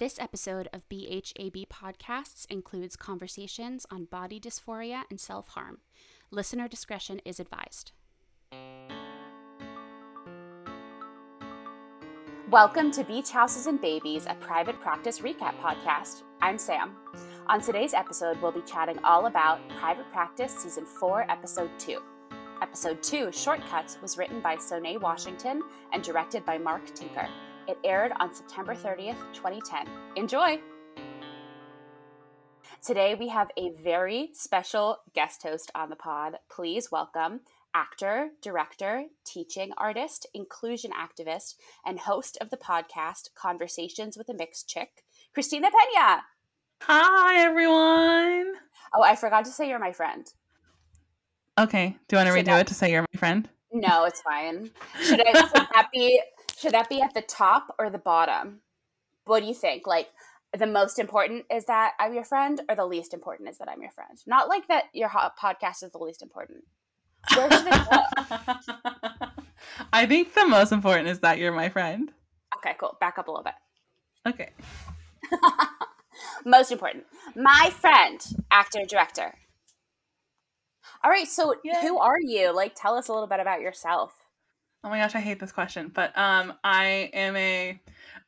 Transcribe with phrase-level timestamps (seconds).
[0.00, 5.80] This episode of BHAB Podcasts includes conversations on body dysphoria and self harm.
[6.30, 7.92] Listener discretion is advised.
[12.48, 16.22] Welcome to Beach Houses and Babies, a private practice recap podcast.
[16.40, 16.96] I'm Sam.
[17.48, 22.00] On today's episode, we'll be chatting all about Private Practice Season 4, Episode 2.
[22.62, 25.60] Episode 2, Shortcuts, was written by Sonae Washington
[25.92, 27.28] and directed by Mark Tinker.
[27.68, 29.86] It aired on September 30th, 2010.
[30.16, 30.60] Enjoy!
[32.82, 36.36] Today we have a very special guest host on the pod.
[36.50, 37.40] Please welcome
[37.74, 41.54] actor, director, teaching artist, inclusion activist,
[41.84, 45.04] and host of the podcast Conversations with a Mixed Chick,
[45.34, 46.22] Christina Pena.
[46.82, 48.54] Hi, everyone.
[48.94, 50.26] Oh, I forgot to say you're my friend.
[51.58, 51.96] Okay.
[52.08, 53.48] Do you want to redo it to say you're my friend?
[53.72, 54.70] No, it's fine.
[55.02, 56.20] Should, I, should that be
[56.60, 58.60] should that be at the top or the bottom?
[59.24, 59.86] What do you think?
[59.86, 60.08] Like
[60.56, 63.80] the most important is that I'm your friend, or the least important is that I'm
[63.80, 64.18] your friend?
[64.26, 66.64] Not like that your podcast is the least important.
[67.34, 68.02] Where should it go?
[69.92, 72.12] I think the most important is that you're my friend.
[72.56, 72.96] Okay, cool.
[73.00, 73.54] Back up a little bit.
[74.26, 74.50] Okay.
[76.44, 77.04] most important.
[77.36, 79.34] My friend, actor, director.
[81.02, 81.80] All right, so Yay.
[81.80, 82.54] who are you?
[82.54, 84.12] Like tell us a little bit about yourself.
[84.82, 85.90] Oh my gosh, I hate this question.
[85.94, 87.80] But um, I am a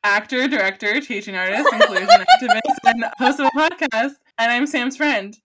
[0.03, 2.07] actor, director, teaching artist, inclusion
[2.41, 4.15] activist, and host of a podcast.
[4.37, 5.37] And I'm Sam's friend.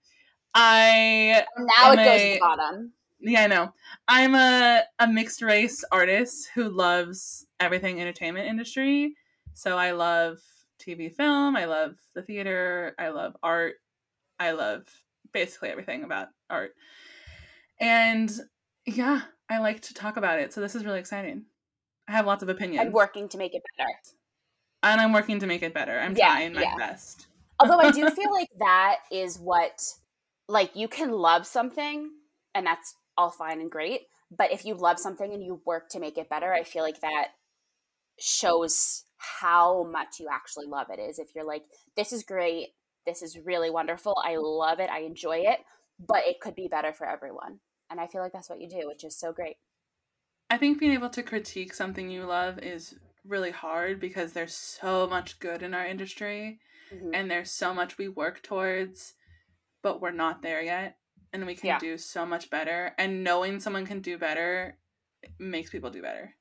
[0.55, 2.93] I now it goes a, to the bottom.
[3.21, 3.73] Yeah, I know.
[4.07, 9.15] I'm a, a mixed race artist who loves everything entertainment industry.
[9.55, 10.39] So I love
[10.79, 13.75] TV film, I love the theater, I love art,
[14.39, 14.85] I love
[15.33, 16.75] basically everything about art.
[17.81, 18.31] And
[18.87, 20.53] yeah, I like to talk about it.
[20.53, 21.45] So this is really exciting.
[22.09, 22.87] I have lots of opinions.
[22.87, 23.91] I'm working to make it better.
[24.83, 25.99] And I'm working to make it better.
[25.99, 26.77] I'm yeah, trying my yeah.
[26.77, 27.27] best.
[27.61, 29.81] Although I do feel like that is what
[30.49, 32.11] like you can love something
[32.55, 36.01] and that's all fine and great, but if you love something and you work to
[36.01, 37.29] make it better, I feel like that
[38.19, 41.65] shows how much you actually love it is if you're like
[41.97, 42.69] this is great,
[43.07, 45.59] this is really wonderful, I love it, I enjoy it,
[45.99, 47.59] but it could be better for everyone.
[47.91, 49.57] And I feel like that's what you do, which is so great.
[50.51, 52.95] I think being able to critique something you love is
[53.27, 56.61] really hard because there's so much good in our industry
[56.93, 57.11] mm-hmm.
[57.13, 59.15] and there's so much we work towards,
[59.83, 60.97] but we're not there yet.
[61.33, 61.79] And we can yeah.
[61.79, 62.95] do so much better.
[62.97, 64.79] And knowing someone can do better
[65.39, 66.35] makes people do better.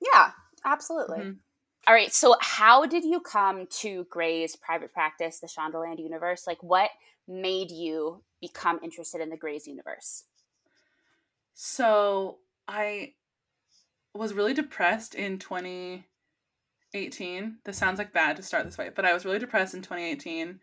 [0.00, 0.30] Yeah,
[0.64, 1.18] absolutely.
[1.18, 1.32] Mm-hmm.
[1.86, 2.12] All right.
[2.12, 6.46] So, how did you come to Grey's private practice, the Shondaland universe?
[6.46, 6.90] Like, what
[7.28, 10.24] made you become interested in the Grey's universe?
[11.54, 13.12] So I
[14.14, 17.58] was really depressed in 2018.
[17.64, 20.60] This sounds like bad to start this way, but I was really depressed in 2018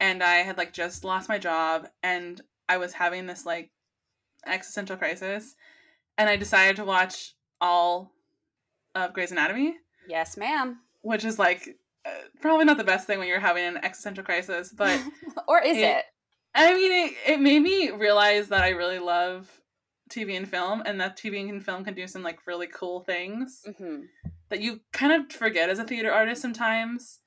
[0.00, 3.70] and I had like just lost my job and I was having this like
[4.46, 5.54] existential crisis
[6.18, 8.12] and I decided to watch all
[8.94, 9.76] of Grey's Anatomy.
[10.08, 10.78] Yes, ma'am.
[11.02, 14.72] Which is like uh, probably not the best thing when you're having an existential crisis,
[14.76, 15.00] but
[15.48, 16.04] or is it, it?
[16.54, 19.59] I mean, it, it made me realize that I really love
[20.10, 23.62] TV and film, and that TV and film can do some like really cool things
[23.66, 24.02] mm-hmm.
[24.48, 27.20] that you kind of forget as a theater artist sometimes.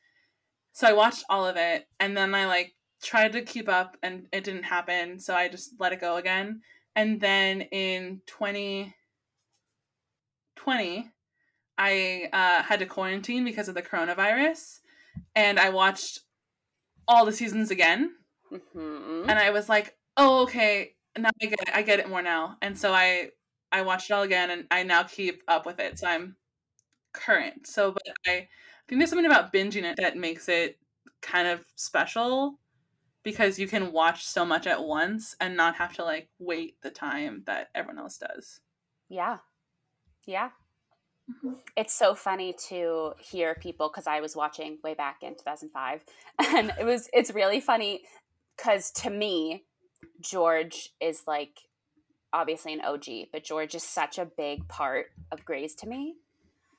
[0.74, 4.28] So I watched all of it, and then I like tried to keep up, and
[4.32, 5.20] it didn't happen.
[5.20, 6.62] So I just let it go again.
[6.96, 11.10] And then in 2020,
[11.78, 14.80] I uh, had to quarantine because of the coronavirus,
[15.36, 16.20] and I watched
[17.08, 18.12] all the seasons again.
[18.52, 19.30] Mm-hmm.
[19.30, 21.70] And I was like, oh, okay, now I get it.
[21.74, 23.30] I get it more now, and so I
[23.72, 26.00] I watched it all again, and I now keep up with it.
[26.00, 26.36] So I'm
[27.14, 27.68] current.
[27.68, 28.48] So, but I
[28.88, 30.78] think there's something about binging it that makes it
[31.22, 32.60] kind of special
[33.24, 36.90] because you can watch so much at once and not have to like wait the
[36.90, 38.60] time that everyone else does.
[39.10, 39.38] Yeah.
[40.26, 40.50] Yeah.
[41.32, 41.54] Mm-hmm.
[41.78, 46.04] It's so funny to hear people because I was watching way back in 2005
[46.54, 48.04] and it was it's really funny
[48.58, 49.64] cuz to me
[50.24, 51.60] George is like
[52.32, 56.16] obviously an OG, but George is such a big part of Grey's to me.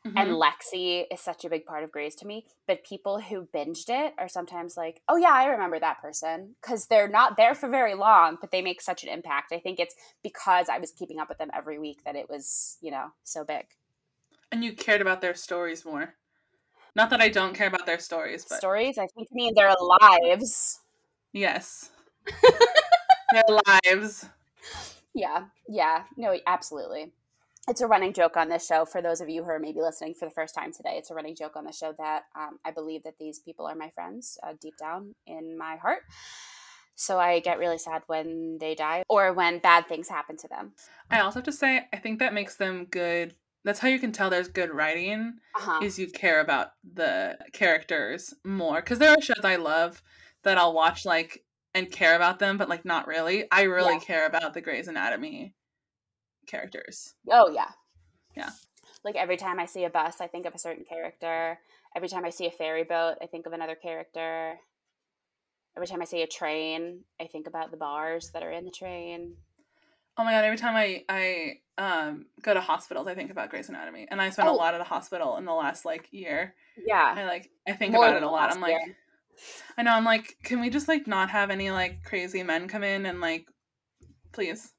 [0.06, 0.18] Mm-hmm.
[0.18, 2.44] And Lexi is such a big part of Grey's to me.
[2.66, 6.56] But people who binged it are sometimes like, oh, yeah, I remember that person.
[6.60, 9.50] Because they're not there for very long, but they make such an impact.
[9.52, 12.76] I think it's because I was keeping up with them every week that it was,
[12.82, 13.64] you know, so big.
[14.52, 16.14] And you cared about their stories more.
[16.94, 18.58] Not that I don't care about their stories, but.
[18.58, 18.98] Stories?
[18.98, 20.80] I think mean their lives.
[21.32, 21.90] Yes.
[23.34, 24.26] their lives.
[25.14, 27.12] Yeah, yeah, no, absolutely.
[27.68, 30.14] it's a running joke on this show for those of you who are maybe listening
[30.14, 30.96] for the first time today.
[30.96, 33.74] It's a running joke on the show that um, I believe that these people are
[33.74, 36.02] my friends uh, deep down in my heart.
[36.94, 40.72] So I get really sad when they die or when bad things happen to them.
[41.10, 43.34] I also have to say, I think that makes them good.
[43.64, 45.80] That's how you can tell there's good writing uh-huh.
[45.82, 48.76] is you care about the characters more.
[48.76, 50.02] Because there are shows I love
[50.44, 51.42] that I'll watch like
[51.74, 53.44] and care about them, but like not really.
[53.50, 54.00] I really yeah.
[54.00, 55.54] care about the Grey's Anatomy
[56.46, 57.14] characters.
[57.30, 57.70] Oh yeah.
[58.36, 58.50] Yeah.
[59.04, 61.58] Like every time I see a bus, I think of a certain character.
[61.96, 64.58] Every time I see a ferry boat, I think of another character.
[65.76, 68.70] Every time I see a train, I think about the bars that are in the
[68.70, 69.34] train.
[70.16, 70.44] Oh my god!
[70.44, 74.30] Every time I I um go to hospitals, I think about Grey's Anatomy, and I
[74.30, 74.54] spent oh.
[74.54, 76.54] a lot at a hospital in the last like year.
[76.86, 78.52] Yeah, I like I think More about it a lot.
[78.52, 78.96] I'm like, year.
[79.76, 79.92] I know.
[79.92, 83.20] I'm like, can we just like not have any like crazy men come in and
[83.20, 83.46] like,
[84.32, 84.72] please?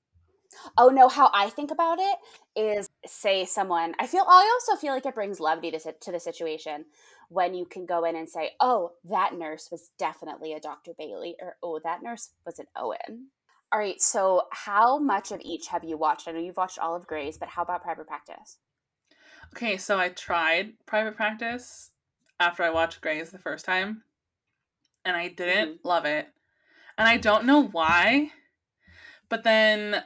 [0.77, 2.17] Oh no, how I think about it
[2.55, 3.93] is say someone.
[3.99, 6.85] I feel I also feel like it brings levity to to the situation
[7.29, 10.91] when you can go in and say, oh, that nurse was definitely a Dr.
[10.97, 13.29] Bailey, or oh, that nurse was an Owen.
[13.71, 16.27] All right, so how much of each have you watched?
[16.27, 18.59] I know you've watched all of Grey's, but how about Private Practice?
[19.53, 21.91] Okay, so I tried Private Practice
[22.39, 24.03] after I watched Grey's the first time,
[25.05, 25.87] and I didn't mm-hmm.
[25.87, 26.27] love it.
[26.97, 28.31] And I don't know why,
[29.29, 30.03] but then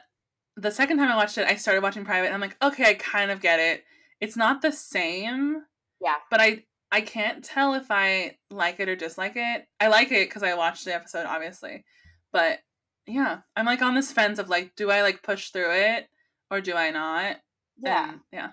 [0.56, 2.94] the second time I watched it, I started watching Private, and I'm like, okay, I
[2.94, 3.84] kind of get it.
[4.20, 5.62] It's not the same.
[6.00, 6.16] Yeah.
[6.30, 9.66] But I I can't tell if I like it or dislike it.
[9.78, 11.84] I like it because I watched the episode, obviously.
[12.32, 12.58] But
[13.06, 16.08] yeah, I'm like on this fence of like, do I like push through it
[16.50, 17.36] or do I not?
[17.82, 18.10] Yeah.
[18.10, 18.48] And, yeah.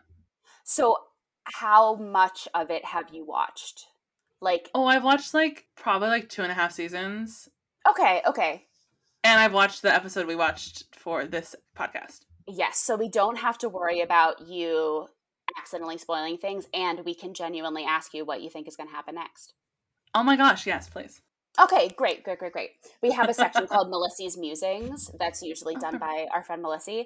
[0.64, 0.98] So,
[1.46, 3.86] how much of it have you watched?
[4.42, 7.50] Like, oh, I've watched like probably like two and a half seasons.
[7.90, 8.66] Okay, okay.
[9.24, 12.22] And I've watched the episode we watched for this podcast.
[12.48, 15.08] Yes, so we don't have to worry about you
[15.58, 18.96] accidentally spoiling things, and we can genuinely ask you what you think is going to
[18.96, 19.54] happen next.
[20.14, 21.22] Oh my gosh, yes, please.
[21.60, 22.70] Okay, great, great, great, great.
[23.02, 27.06] We have a section called Melissy's Musings that's usually done by our friend Melissy.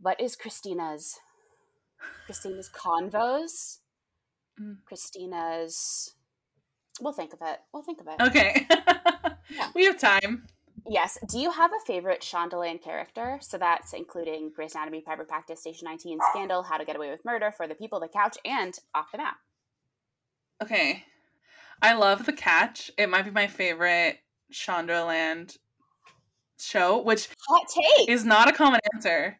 [0.00, 1.18] What is Christina's?
[2.26, 3.78] Christina's convos?
[4.60, 4.78] Mm.
[4.84, 6.14] Christina's.
[7.00, 7.58] We'll think of it.
[7.72, 8.20] We'll think of it.
[8.20, 8.66] Okay.
[9.50, 9.70] yeah.
[9.74, 10.46] We have time.
[10.86, 11.18] Yes.
[11.28, 13.38] Do you have a favorite Shondaland character?
[13.40, 17.24] So that's including Grey's Anatomy, Private Practice, Station 19, Scandal, How to Get Away with
[17.24, 19.36] Murder, For the People, The Catch, and Off the Map.
[20.62, 21.04] Okay.
[21.80, 22.90] I love The Catch.
[22.98, 24.18] It might be my favorite
[24.52, 25.56] Shondaland
[26.58, 28.08] show, which Hot take.
[28.08, 29.38] is not a common answer.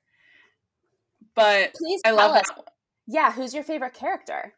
[1.35, 2.49] But Please I love us.
[2.49, 2.65] That.
[3.07, 4.55] Yeah, who's your favorite character?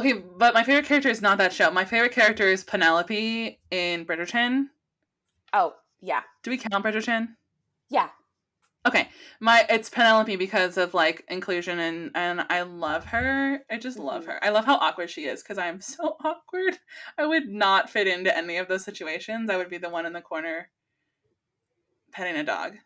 [0.00, 1.70] Okay, but my favorite character is not that show.
[1.70, 4.68] My favorite character is Penelope in Bridgerton.
[5.52, 6.22] Oh, yeah.
[6.42, 7.28] Do we count Bridgerton?
[7.90, 8.08] Yeah.
[8.88, 9.10] Okay.
[9.40, 13.62] My it's Penelope because of like inclusion and and I love her.
[13.70, 14.30] I just love mm-hmm.
[14.30, 14.44] her.
[14.44, 16.78] I love how awkward she is because I'm so awkward.
[17.18, 19.50] I would not fit into any of those situations.
[19.50, 20.70] I would be the one in the corner
[22.10, 22.76] petting a dog.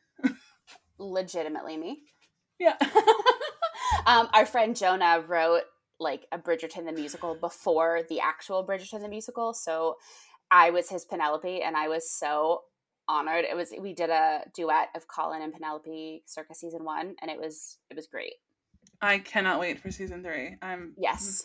[0.98, 2.00] Legitimately me.
[2.58, 2.74] Yeah.
[4.06, 5.62] um, our friend Jonah wrote
[6.00, 9.54] like a Bridgerton the musical before the actual Bridgerton the musical.
[9.54, 9.96] So
[10.50, 12.62] I was his Penelope and I was so
[13.08, 13.44] honored.
[13.44, 17.38] It was we did a duet of Colin and Penelope circa season one, and it
[17.38, 18.34] was it was great.
[19.00, 20.56] I cannot wait for season three.
[20.62, 21.44] I'm yes,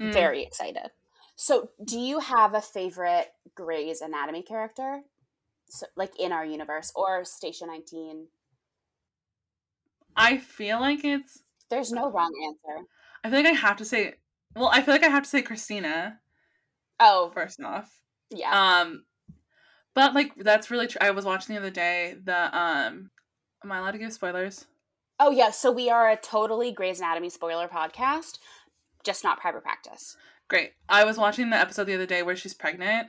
[0.00, 0.12] mm.
[0.12, 0.90] very excited.
[1.34, 5.02] So, do you have a favorite Grey's Anatomy character,
[5.68, 8.28] so, like in our universe or Station Nineteen?
[10.14, 11.42] I feel like it's.
[11.70, 12.86] There's no wrong answer.
[13.24, 14.14] I feel like I have to say.
[14.54, 16.18] Well, I feel like I have to say Cristina.
[17.00, 17.90] Oh, first off,
[18.30, 18.80] yeah.
[18.82, 19.04] Um,
[19.94, 21.00] but like that's really true.
[21.00, 23.10] I was watching the other day the um
[23.64, 24.66] am I allowed to give spoilers?
[25.18, 28.38] Oh yeah, so we are a totally Grey's Anatomy spoiler podcast,
[29.04, 30.16] just not private practice.
[30.48, 30.72] Great.
[30.88, 33.08] I was watching the episode the other day where she's pregnant.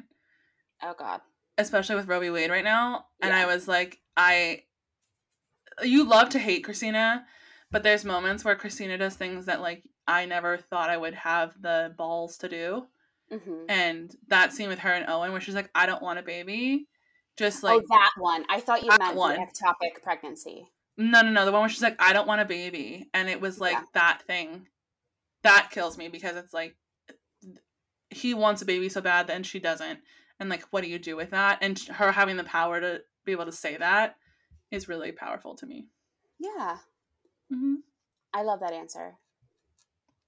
[0.81, 1.21] Oh god.
[1.57, 2.29] Especially with Roe v.
[2.29, 3.05] Wade right now.
[3.21, 3.33] And.
[3.33, 4.63] I was like, I
[5.81, 7.25] you love to hate Cristina,
[7.71, 11.59] but there's moments where Cristina does things that like I never thought I would have
[11.61, 12.87] the balls to do.
[13.31, 13.65] Mm-hmm.
[13.69, 16.87] And that scene with her and Owen, where she's like, "I don't want a baby,"
[17.37, 18.45] just like oh, that one.
[18.49, 19.35] I thought you meant one.
[19.35, 20.67] the ectopic pregnancy.
[20.97, 21.45] No, no, no.
[21.45, 23.83] The one where she's like, "I don't want a baby," and it was like yeah.
[23.93, 24.67] that thing.
[25.43, 26.75] That kills me because it's like
[28.13, 29.99] he wants a baby so bad, then she doesn't,
[30.39, 31.59] and like, what do you do with that?
[31.61, 34.15] And her having the power to be able to say that
[34.71, 35.87] is really powerful to me.
[36.39, 36.77] Yeah.
[37.53, 37.75] Mm-hmm.
[38.33, 39.15] I love that answer.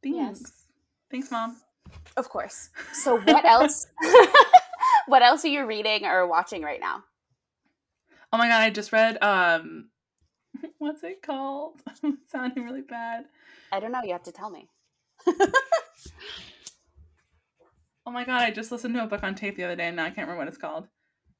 [0.05, 0.41] Thanks.
[0.41, 0.51] Yes.
[1.09, 1.57] Thanks, mom.
[2.15, 2.69] Of course.
[2.93, 3.87] So what else?
[5.07, 7.03] what else are you reading or watching right now?
[8.31, 9.89] Oh my god, I just read um
[10.77, 11.81] What's it called?
[12.31, 13.25] sounding really bad.
[13.71, 14.01] I don't know.
[14.03, 14.69] You have to tell me.
[18.05, 18.43] oh my god!
[18.43, 20.27] I just listened to a book on tape the other day, and now I can't
[20.27, 20.87] remember what it's called.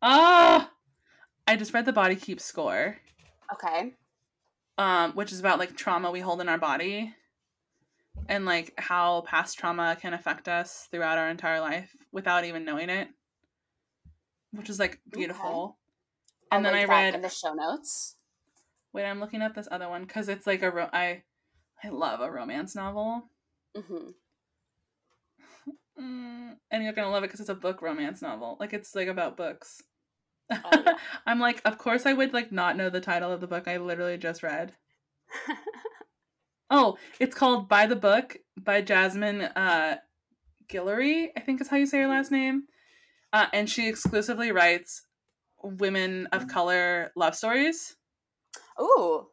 [0.02, 0.74] Ah, oh!
[1.48, 2.98] I just read the Body Keeps Score.
[3.54, 3.94] Okay.
[4.78, 7.14] Um, which is about like trauma we hold in our body,
[8.28, 12.90] and like how past trauma can affect us throughout our entire life without even knowing
[12.90, 13.10] it,
[14.52, 15.48] which is like beautiful.
[15.50, 15.76] Okay.
[16.52, 18.16] And I'll then I read in the show notes.
[18.94, 21.24] Wait, I'm looking up this other one because it's like a ro- I,
[21.84, 23.30] I love a romance novel.
[23.76, 24.10] Mm-hmm.
[25.98, 28.58] Mm, and you're gonna love it because it's a book romance novel.
[28.60, 29.82] Like it's like about books.
[30.52, 30.98] Oh, yeah.
[31.26, 33.78] I'm like, of course I would like not know the title of the book I
[33.78, 34.74] literally just read.
[36.70, 39.98] oh, it's called By the Book by Jasmine uh
[40.68, 42.64] Guillory, I think is how you say her last name.
[43.34, 45.04] Uh, and she exclusively writes
[45.62, 47.96] women of color love stories.
[48.80, 49.28] Ooh.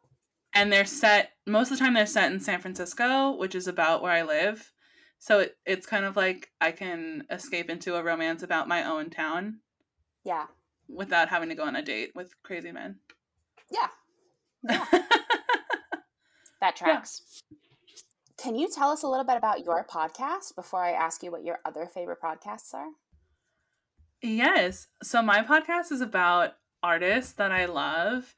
[0.53, 4.01] And they're set most of the time they're set in San Francisco, which is about
[4.01, 4.71] where I live.
[5.19, 9.09] So it, it's kind of like I can escape into a romance about my own
[9.09, 9.59] town.
[10.23, 10.47] Yeah.
[10.89, 12.97] Without having to go on a date with crazy men.
[13.71, 13.87] Yeah.
[14.69, 15.01] yeah.
[16.63, 17.43] That tracks.
[17.51, 17.57] Yeah.
[18.41, 21.43] Can you tell us a little bit about your podcast before I ask you what
[21.43, 22.87] your other favorite podcasts are?
[24.21, 24.87] Yes.
[25.03, 28.33] So my podcast is about artists that I love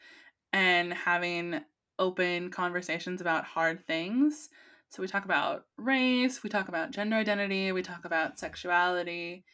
[0.51, 1.61] and having
[1.97, 4.49] open conversations about hard things.
[4.89, 9.45] So we talk about race, we talk about gender identity, we talk about sexuality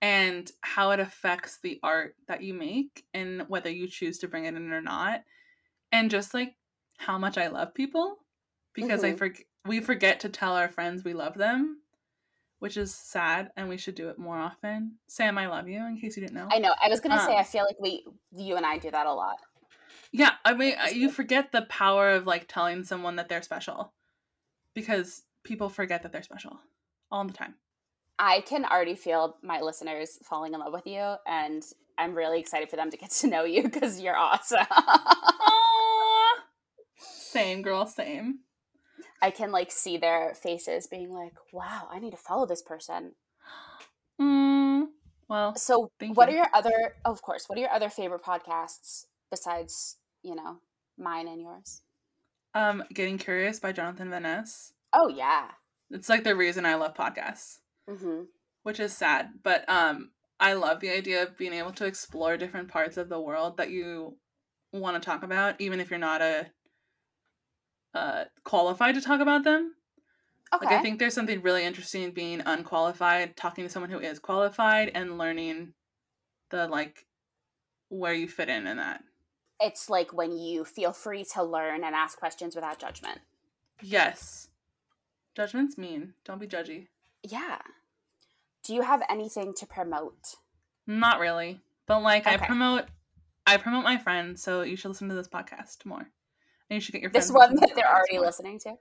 [0.00, 4.44] and how it affects the art that you make and whether you choose to bring
[4.44, 5.22] it in or not.
[5.90, 6.54] And just like
[7.04, 8.16] how much I love people
[8.74, 9.14] because mm-hmm.
[9.14, 11.78] I forget we forget to tell our friends we love them,
[12.58, 14.96] which is sad and we should do it more often.
[15.06, 16.48] Sam, I love you in case you didn't know.
[16.50, 16.74] I know.
[16.82, 19.06] I was going to um, say I feel like we you and I do that
[19.06, 19.36] a lot.
[20.10, 23.92] Yeah, I mean, you forget the power of like telling someone that they're special
[24.74, 26.58] because people forget that they're special
[27.10, 27.54] all the time.
[28.18, 31.62] I can already feel my listeners falling in love with you, and
[31.98, 34.66] I'm really excited for them to get to know you because you're awesome.
[37.32, 38.40] Same, girl, same.
[39.20, 43.14] I can like see their faces being like, "Wow, I need to follow this person."
[44.20, 44.88] Mm,
[45.28, 46.34] well, so what you.
[46.34, 46.96] are your other?
[47.04, 50.58] Of course, what are your other favorite podcasts besides you know
[50.98, 51.82] mine and yours?
[52.54, 54.72] Um, Getting Curious by Jonathan Van Ness.
[54.92, 55.48] Oh yeah,
[55.90, 57.58] it's like the reason I love podcasts,
[57.88, 58.24] mm-hmm.
[58.62, 62.68] which is sad, but um, I love the idea of being able to explore different
[62.68, 64.16] parts of the world that you
[64.72, 66.46] want to talk about, even if you're not a
[67.94, 69.74] uh, qualified to talk about them.
[70.54, 70.66] Okay.
[70.66, 74.18] Like I think there's something really interesting in being unqualified, talking to someone who is
[74.18, 75.72] qualified, and learning
[76.50, 77.06] the like
[77.88, 79.02] where you fit in in that
[79.62, 83.20] it's like when you feel free to learn and ask questions without judgment.
[83.80, 84.48] Yes.
[85.36, 86.14] Judgment's mean.
[86.24, 86.88] Don't be judgy.
[87.22, 87.58] Yeah.
[88.64, 90.34] Do you have anything to promote?
[90.86, 91.60] Not really.
[91.86, 92.34] But like okay.
[92.34, 92.86] I promote
[93.46, 96.08] I promote my friends, so you should listen to this podcast more.
[96.72, 98.76] And you should get your friends This one that they're already listening to.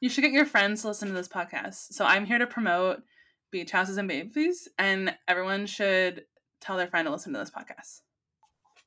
[0.00, 1.92] You should get your friends to listen to this podcast.
[1.92, 3.02] So I'm here to promote
[3.50, 6.24] beach houses and babies, and everyone should
[6.62, 8.00] tell their friend to listen to this podcast.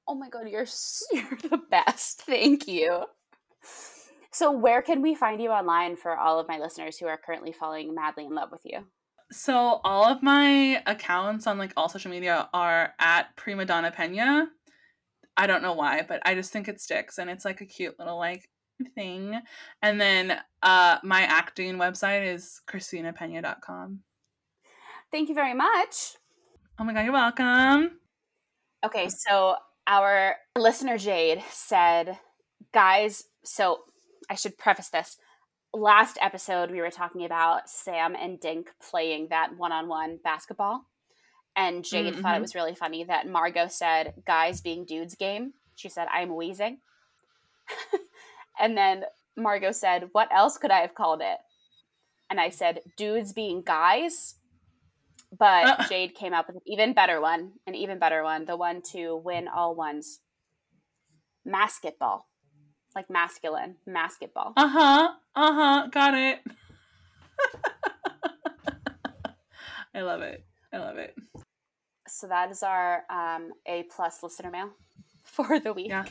[0.08, 0.66] Oh my god, you're
[1.12, 2.24] you're the best.
[2.24, 3.04] Thank you.
[4.32, 7.52] So, where can we find you online for all of my listeners who are currently
[7.52, 8.80] falling madly in love with you?
[9.32, 14.48] So, all of my accounts on like all social media are at Prima Donna Pena.
[15.38, 17.98] I don't know why, but I just think it sticks and it's like a cute
[18.00, 18.50] little like
[18.96, 19.40] thing.
[19.82, 24.00] And then uh my acting website is christinapena.com.
[25.12, 26.16] Thank you very much.
[26.80, 28.00] Oh my god, you're welcome.
[28.86, 29.56] Okay, so
[29.88, 32.20] our listener Jade said,
[32.74, 33.80] guys, so
[34.30, 35.18] I should preface this.
[35.74, 40.86] Last episode, we were talking about Sam and Dink playing that one on one basketball.
[41.58, 42.22] And Jade mm-hmm.
[42.22, 42.42] thought it mm-hmm.
[42.44, 45.54] was really funny that Margot said, guys being dudes game.
[45.76, 46.78] She said, I'm wheezing.
[48.60, 51.38] and then Margot said, What else could I have called it?
[52.30, 54.36] And I said, Dudes being guys.
[55.38, 55.88] But uh.
[55.90, 59.16] Jade came up with an even better one, an even better one, the one to
[59.16, 60.20] win all ones.
[61.44, 62.28] Masketball.
[62.96, 64.54] Like masculine, basketball.
[64.56, 65.10] Uh huh.
[65.36, 65.88] Uh huh.
[65.92, 66.40] Got it.
[69.94, 70.44] I love it.
[70.72, 71.16] I love it.
[72.10, 74.70] So that is our um, A plus listener mail
[75.24, 75.90] for the week.
[75.90, 76.06] Yeah.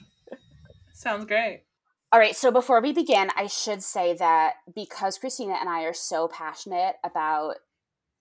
[0.92, 1.64] Sounds great.
[2.12, 5.92] All right, so before we begin, I should say that because Christina and I are
[5.92, 7.56] so passionate about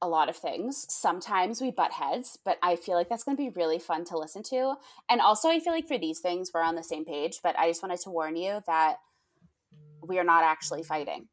[0.01, 0.86] a lot of things.
[0.89, 4.17] Sometimes we butt heads, but I feel like that's going to be really fun to
[4.17, 4.75] listen to.
[5.10, 7.70] And also, I feel like for these things, we're on the same page, but I
[7.70, 8.98] just wanted to warn you that
[10.01, 11.27] we are not actually fighting.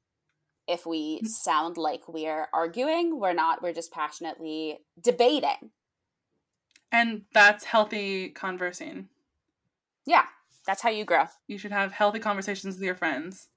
[0.68, 1.26] If we mm.
[1.26, 3.62] sound like we're arguing, we're not.
[3.62, 5.70] We're just passionately debating.
[6.92, 9.08] And that's healthy conversing.
[10.04, 10.26] Yeah,
[10.66, 11.24] that's how you grow.
[11.48, 13.48] You should have healthy conversations with your friends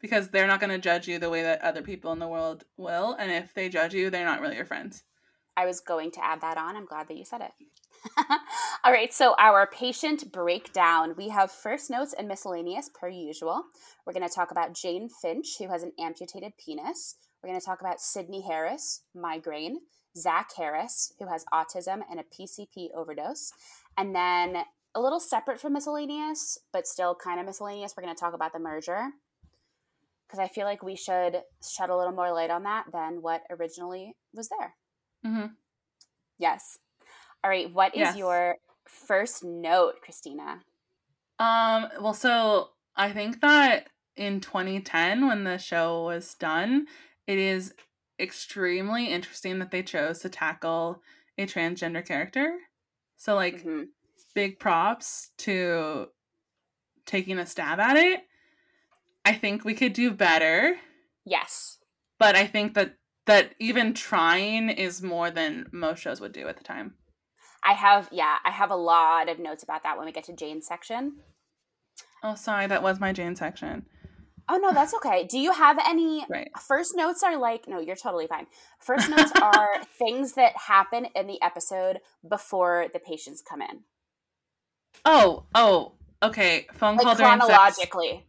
[0.00, 2.64] because they're not going to judge you the way that other people in the world
[2.76, 3.14] will.
[3.14, 5.04] And if they judge you, they're not really your friends.
[5.56, 6.76] I was going to add that on.
[6.76, 7.50] I'm glad that you said it.
[8.84, 11.14] All right, so our patient breakdown.
[11.16, 13.64] We have first notes and miscellaneous per usual.
[14.06, 17.16] We're going to talk about Jane Finch, who has an amputated penis.
[17.42, 19.80] We're going to talk about Sydney Harris, migraine.
[20.20, 23.52] Zach Harris, who has autism and a PCP overdose.
[23.96, 28.20] And then a little separate from miscellaneous, but still kind of miscellaneous, we're going to
[28.20, 29.10] talk about the merger
[30.28, 33.42] because I feel like we should shed a little more light on that than what
[33.50, 34.74] originally was there.
[35.26, 35.46] Mm-hmm.
[36.38, 36.78] Yes.
[37.42, 37.72] All right.
[37.72, 38.16] What is yes.
[38.16, 38.56] your
[38.86, 40.60] first note, Christina?
[41.38, 41.88] Um.
[42.00, 46.86] Well, so I think that in 2010, when the show was done,
[47.26, 47.74] it is
[48.20, 51.02] extremely interesting that they chose to tackle
[51.36, 52.58] a transgender character.
[53.16, 53.84] So, like, mm-hmm.
[54.34, 56.08] big props to
[57.06, 58.24] taking a stab at it
[59.28, 60.76] I think we could do better.
[61.26, 61.76] Yes.
[62.18, 62.94] But I think that
[63.26, 66.94] that even trying is more than most shows would do at the time.
[67.62, 70.32] I have yeah, I have a lot of notes about that when we get to
[70.32, 71.18] Jane's section.
[72.24, 73.84] Oh, sorry, that was my Jane section.
[74.48, 75.24] Oh no, that's okay.
[75.24, 76.48] Do you have any right.
[76.66, 78.46] first notes are like no, you're totally fine.
[78.80, 83.80] First notes are things that happen in the episode before the patients come in.
[85.04, 86.66] Oh, oh, okay.
[86.74, 88.24] Phone like call chronologically.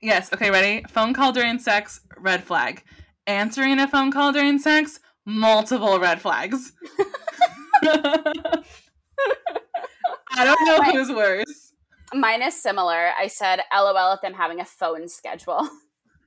[0.00, 0.32] Yes.
[0.32, 0.50] Okay.
[0.50, 0.84] Ready?
[0.88, 2.00] Phone call during sex.
[2.16, 2.82] Red flag.
[3.26, 5.00] Answering a phone call during sex.
[5.24, 6.72] Multiple red flags.
[10.38, 11.65] I don't know My, who's worse.
[12.14, 13.10] Mine is similar.
[13.18, 15.68] I said LOL at them having a phone schedule.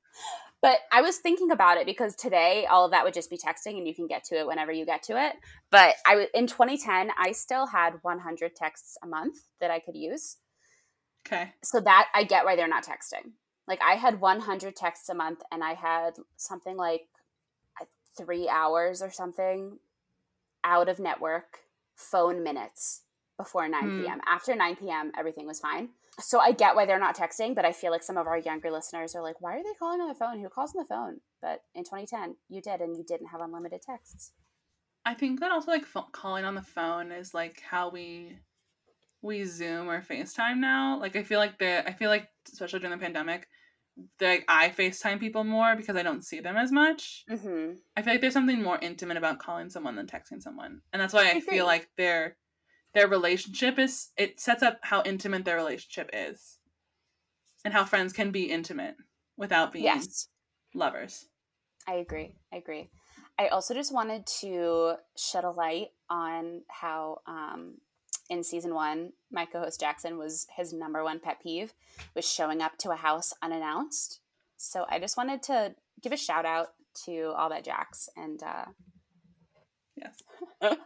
[0.62, 3.78] but I was thinking about it because today all of that would just be texting
[3.78, 5.36] and you can get to it whenever you get to it.
[5.72, 10.38] But I in 2010 I still had 100 texts a month that I could use.
[11.26, 11.54] Okay.
[11.64, 13.32] So that I get why they're not texting.
[13.68, 17.08] Like I had 100 texts a month and I had something like
[17.80, 17.86] uh,
[18.18, 19.80] three hours or something
[20.64, 21.60] out of network
[21.96, 23.04] phone minutes
[23.40, 24.04] before 9 mm.
[24.04, 24.20] p.m.
[24.28, 25.90] After 9 p.m., everything was fine.
[26.20, 28.70] So I get why they're not texting, but I feel like some of our younger
[28.70, 30.42] listeners are like, why are they calling on the phone?
[30.42, 31.22] Who calls on the phone?
[31.42, 34.34] But in 2010, you did, and you didn't have unlimited texts.
[35.06, 38.38] I think that also like calling on the phone is like how we
[39.22, 41.00] we Zoom or FaceTime now.
[41.00, 43.48] Like I feel like the I feel like especially during the pandemic,
[44.20, 47.24] like I FaceTime people more because I don't see them as much.
[47.32, 47.76] Mm-hmm.
[47.96, 51.14] I feel like there's something more intimate about calling someone than texting someone, and that's
[51.14, 52.36] why I, I feel like their
[52.94, 56.58] their relationship is it sets up how intimate their relationship is,
[57.64, 58.96] and how friends can be intimate
[59.38, 60.28] without being yes.
[60.74, 61.28] lovers.
[61.88, 62.36] I agree.
[62.54, 62.90] I agree.
[63.40, 67.76] I also just wanted to shed a light on how um,
[68.30, 71.74] in season one, my co-host Jackson was his number one pet peeve
[72.16, 74.20] was showing up to a house unannounced.
[74.58, 76.74] So I just wanted to give a shout out
[77.06, 78.66] to all that Jax and uh,
[79.96, 80.22] yes,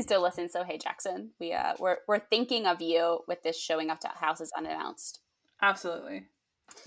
[0.00, 0.48] he's still listening.
[0.48, 4.08] So hey Jackson, we uh, we're we're thinking of you with this showing up to
[4.08, 5.20] houses unannounced.
[5.60, 6.24] Absolutely.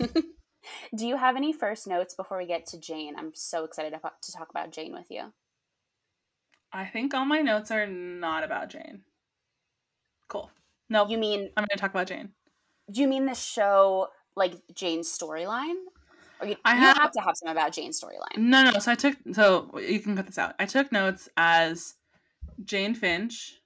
[0.96, 3.14] Do you have any first notes before we get to Jane?
[3.16, 5.32] I'm so excited to, talk about Jane with you.
[6.72, 9.02] I think all my notes are not about Jane.
[10.26, 10.50] Cool.
[10.88, 12.30] No, you mean I'm going to talk about Jane.
[12.90, 15.74] Do you mean the show like Jane's storyline?
[16.40, 18.38] Or you, I have, have, to have some about Jane's storyline.
[18.38, 18.78] No, no.
[18.80, 20.54] So I took so you can cut this out.
[20.58, 21.94] I took notes as
[22.64, 23.60] Jane Finch.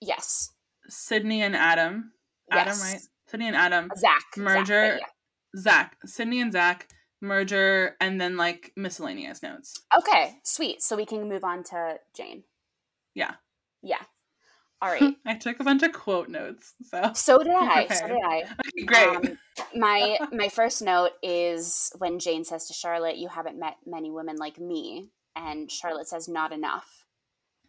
[0.00, 0.50] Yes.
[0.88, 2.12] Sydney and Adam.
[2.50, 2.82] Adam, yes.
[2.82, 3.00] right?
[3.28, 3.90] Sydney and Adam.
[3.96, 4.24] Zach.
[4.36, 4.98] Merger.
[4.98, 5.60] Zach, yeah.
[5.60, 5.96] Zach.
[6.04, 6.88] Sydney and Zach.
[7.20, 9.80] Merger and then like miscellaneous notes.
[9.96, 10.82] Okay, sweet.
[10.82, 12.44] So we can move on to Jane.
[13.14, 13.34] Yeah.
[13.82, 14.02] Yeah.
[14.82, 15.16] All right.
[15.26, 16.74] I took a bunch of quote notes.
[16.82, 17.86] So So did I.
[17.88, 18.42] So did I.
[18.42, 19.08] Okay, great.
[19.08, 19.38] Um,
[19.74, 24.36] my my first note is when Jane says to Charlotte, "You haven't met many women
[24.36, 27.06] like me," and Charlotte says, "Not enough."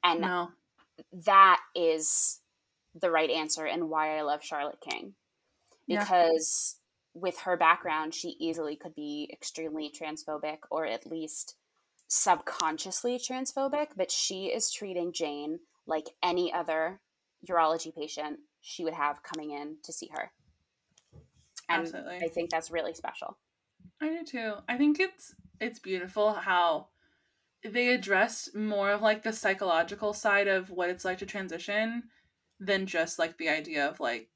[0.04, 0.50] And no.
[1.26, 2.40] That is
[2.94, 5.14] the right answer and why I love Charlotte King.
[5.88, 6.78] Because
[7.14, 7.22] yeah.
[7.22, 11.56] with her background, she easily could be extremely transphobic or at least
[12.08, 17.02] subconsciously transphobic, but she is treating Jane like any other
[17.48, 20.32] urology patient she would have coming in to see her.
[21.70, 22.18] And Absolutely.
[22.18, 23.38] I think that's really special.
[24.02, 24.54] I do too.
[24.68, 26.88] I think it's it's beautiful how
[27.72, 32.04] they addressed more of like the psychological side of what it's like to transition
[32.60, 34.30] than just like the idea of like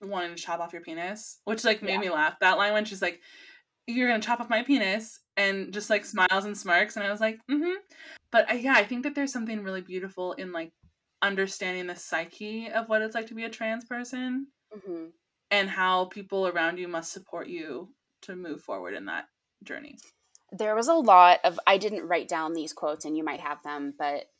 [0.00, 2.00] wanting to chop off your penis, which like made yeah.
[2.00, 2.38] me laugh.
[2.40, 3.20] That line when she's like,
[3.86, 7.20] "You're gonna chop off my penis," and just like smiles and smirks, and I was
[7.20, 7.76] like, "Mm-hmm."
[8.30, 10.72] But uh, yeah, I think that there's something really beautiful in like
[11.22, 15.06] understanding the psyche of what it's like to be a trans person, mm-hmm.
[15.50, 17.88] and how people around you must support you
[18.22, 19.26] to move forward in that
[19.64, 19.96] journey.
[20.50, 23.62] There was a lot of I didn't write down these quotes, and you might have
[23.62, 24.30] them, but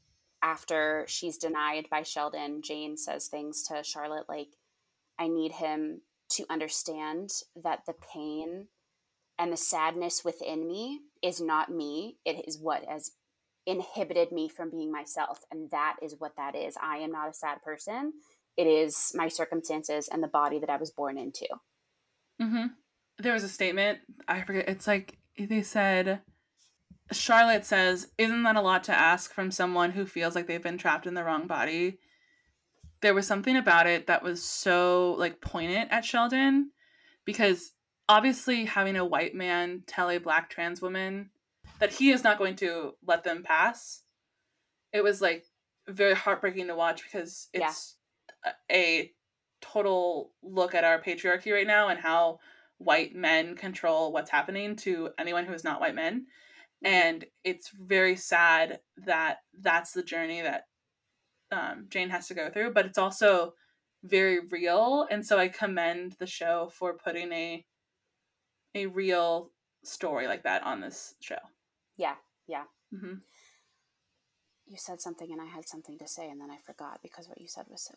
[0.42, 4.48] after she's denied by Sheldon, Jane says things to Charlotte like,
[5.18, 7.30] I need him to understand
[7.62, 8.68] that the pain
[9.38, 12.18] and the sadness within me is not me.
[12.24, 13.12] It is what has
[13.66, 15.40] inhibited me from being myself.
[15.50, 16.76] And that is what that is.
[16.80, 18.14] I am not a sad person.
[18.56, 21.48] It is my circumstances and the body that I was born into.
[22.40, 22.66] Mm-hmm.
[23.18, 26.20] There was a statement, I forget, it's like they said,
[27.12, 30.78] Charlotte says, Isn't that a lot to ask from someone who feels like they've been
[30.78, 31.98] trapped in the wrong body?
[33.00, 36.70] there was something about it that was so like poignant at Sheldon
[37.24, 37.72] because
[38.08, 41.30] obviously having a white man tell a black trans woman
[41.78, 44.02] that he is not going to let them pass
[44.92, 45.44] it was like
[45.86, 47.96] very heartbreaking to watch because it's
[48.44, 48.52] yeah.
[48.70, 49.12] a
[49.60, 52.38] total look at our patriarchy right now and how
[52.78, 56.86] white men control what's happening to anyone who is not white men mm-hmm.
[56.86, 60.64] and it's very sad that that's the journey that
[61.50, 63.54] um, Jane has to go through, but it's also
[64.04, 67.64] very real, and so I commend the show for putting a
[68.74, 69.50] a real
[69.82, 71.38] story like that on this show.
[71.96, 72.14] Yeah,
[72.46, 72.64] yeah.
[72.94, 73.14] Mm-hmm.
[74.66, 77.40] You said something, and I had something to say, and then I forgot because what
[77.40, 77.94] you said was so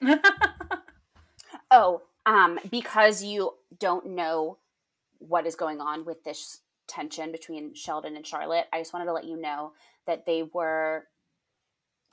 [0.00, 0.20] good.
[1.70, 4.58] oh, um, because you don't know
[5.18, 9.12] what is going on with this tension between Sheldon and Charlotte, I just wanted to
[9.12, 9.72] let you know
[10.06, 11.06] that they were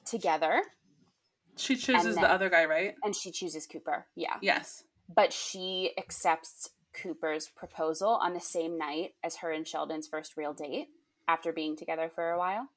[0.06, 0.62] together.
[1.56, 2.96] She chooses then, the other guy, right?
[3.04, 4.06] And she chooses Cooper.
[4.16, 4.36] Yeah.
[4.42, 4.84] Yes.
[5.14, 10.54] But she accepts Cooper's proposal on the same night as her and Sheldon's first real
[10.54, 10.90] date
[11.28, 12.70] after being together for a while.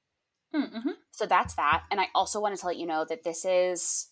[0.55, 0.90] Mm-hmm.
[1.12, 1.85] So that's that.
[1.90, 4.09] And I also wanted to let you know that this is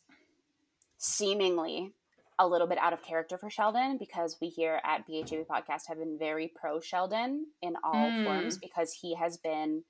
[0.99, 1.95] seemingly
[2.39, 5.99] a little bit out of character for Sheldon because we here at BHAB Podcast have
[5.99, 8.25] been very pro Sheldon in all mm.
[8.25, 9.85] forms because he has been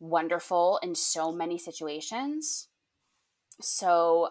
[0.00, 2.68] wonderful in so many situations.
[3.60, 4.30] So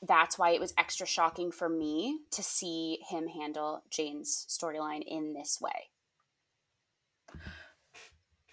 [0.00, 5.32] that's why it was extra shocking for me to see him handle Jane's storyline in
[5.32, 5.90] this way.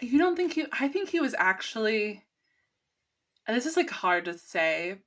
[0.01, 2.23] You don't think he I think he was actually
[3.47, 4.99] and this is like hard to say.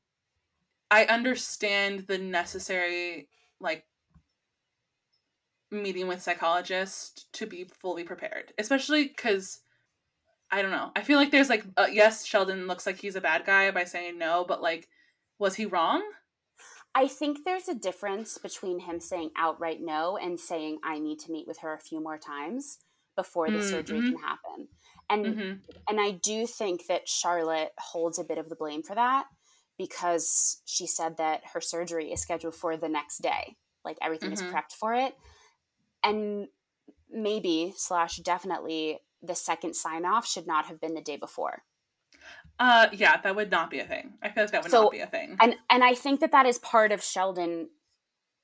[0.92, 3.28] I understand the necessary
[3.60, 3.86] like
[5.70, 9.60] meeting with psychologist to be fully prepared, especially cuz
[10.50, 10.92] I don't know.
[10.94, 13.84] I feel like there's like uh, yes, Sheldon looks like he's a bad guy by
[13.84, 14.90] saying no, but like
[15.38, 16.02] was he wrong?
[16.94, 21.32] I think there's a difference between him saying outright no and saying I need to
[21.32, 22.80] meet with her a few more times
[23.16, 23.68] before the mm-hmm.
[23.70, 24.68] surgery can happen.
[25.08, 25.52] And mm-hmm.
[25.88, 29.24] and I do think that Charlotte holds a bit of the blame for that
[29.78, 33.56] because she said that her surgery is scheduled for the next day.
[33.84, 34.46] Like everything mm-hmm.
[34.46, 35.14] is prepped for it.
[36.04, 36.48] And
[37.10, 41.62] maybe slash definitely the second sign off should not have been the day before.
[42.58, 44.14] Uh, yeah, that would not be a thing.
[44.22, 45.36] I feel like that would so, not be a thing.
[45.40, 47.68] And and I think that that is part of Sheldon,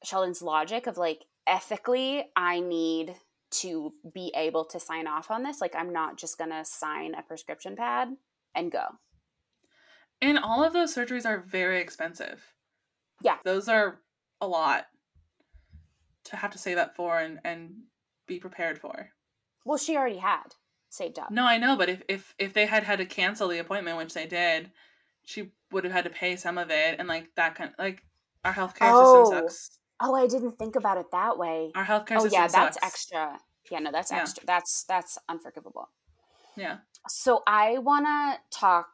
[0.04, 3.14] Sheldon's logic of like ethically, I need
[3.50, 5.60] to be able to sign off on this.
[5.60, 8.08] Like, I'm not just gonna sign a prescription pad
[8.54, 8.84] and go.
[10.20, 12.54] And all of those surgeries are very expensive.
[13.22, 14.00] Yeah, those are
[14.40, 14.86] a lot
[16.24, 17.74] to have to save up for and and
[18.26, 19.10] be prepared for.
[19.64, 20.54] Well, she already had
[20.88, 21.30] saved up.
[21.30, 24.14] No, I know, but if if if they had had to cancel the appointment, which
[24.14, 24.70] they did,
[25.24, 28.04] she would have had to pay some of it, and like that kind, of, like
[28.44, 29.24] our healthcare oh.
[29.24, 29.78] system sucks.
[30.00, 31.72] Oh, I didn't think about it that way.
[31.74, 32.32] Our healthcare oh, system.
[32.40, 32.86] yeah, that's sucks.
[32.86, 33.38] extra.
[33.70, 34.42] Yeah, no, that's extra.
[34.42, 34.54] Yeah.
[34.54, 35.88] That's that's unforgivable.
[36.56, 36.78] Yeah.
[37.08, 38.88] So I want to talk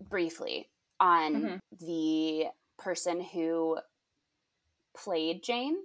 [0.00, 0.68] briefly
[1.00, 1.86] on mm-hmm.
[1.86, 2.46] the
[2.78, 3.78] person who
[4.96, 5.76] played Jane.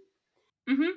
[0.70, 0.92] Mm-hmm.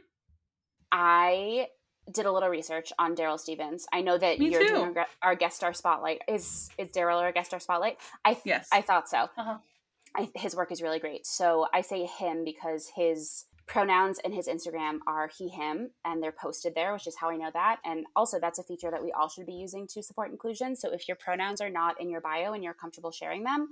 [0.92, 1.68] I
[2.10, 3.86] did a little research on Daryl Stevens.
[3.92, 4.74] I know that Me you're too.
[4.74, 6.22] doing our guest star spotlight.
[6.28, 7.98] Is is Daryl our guest star spotlight?
[8.24, 9.28] I th- yes, I thought so.
[9.36, 9.56] Uh-huh.
[10.16, 11.26] I, his work is really great.
[11.26, 16.32] So I say him because his pronouns in his Instagram are he him and they're
[16.32, 17.78] posted there, which is how I know that.
[17.84, 20.76] And also that's a feature that we all should be using to support inclusion.
[20.76, 23.68] So if your pronouns are not in your bio and you're comfortable sharing them,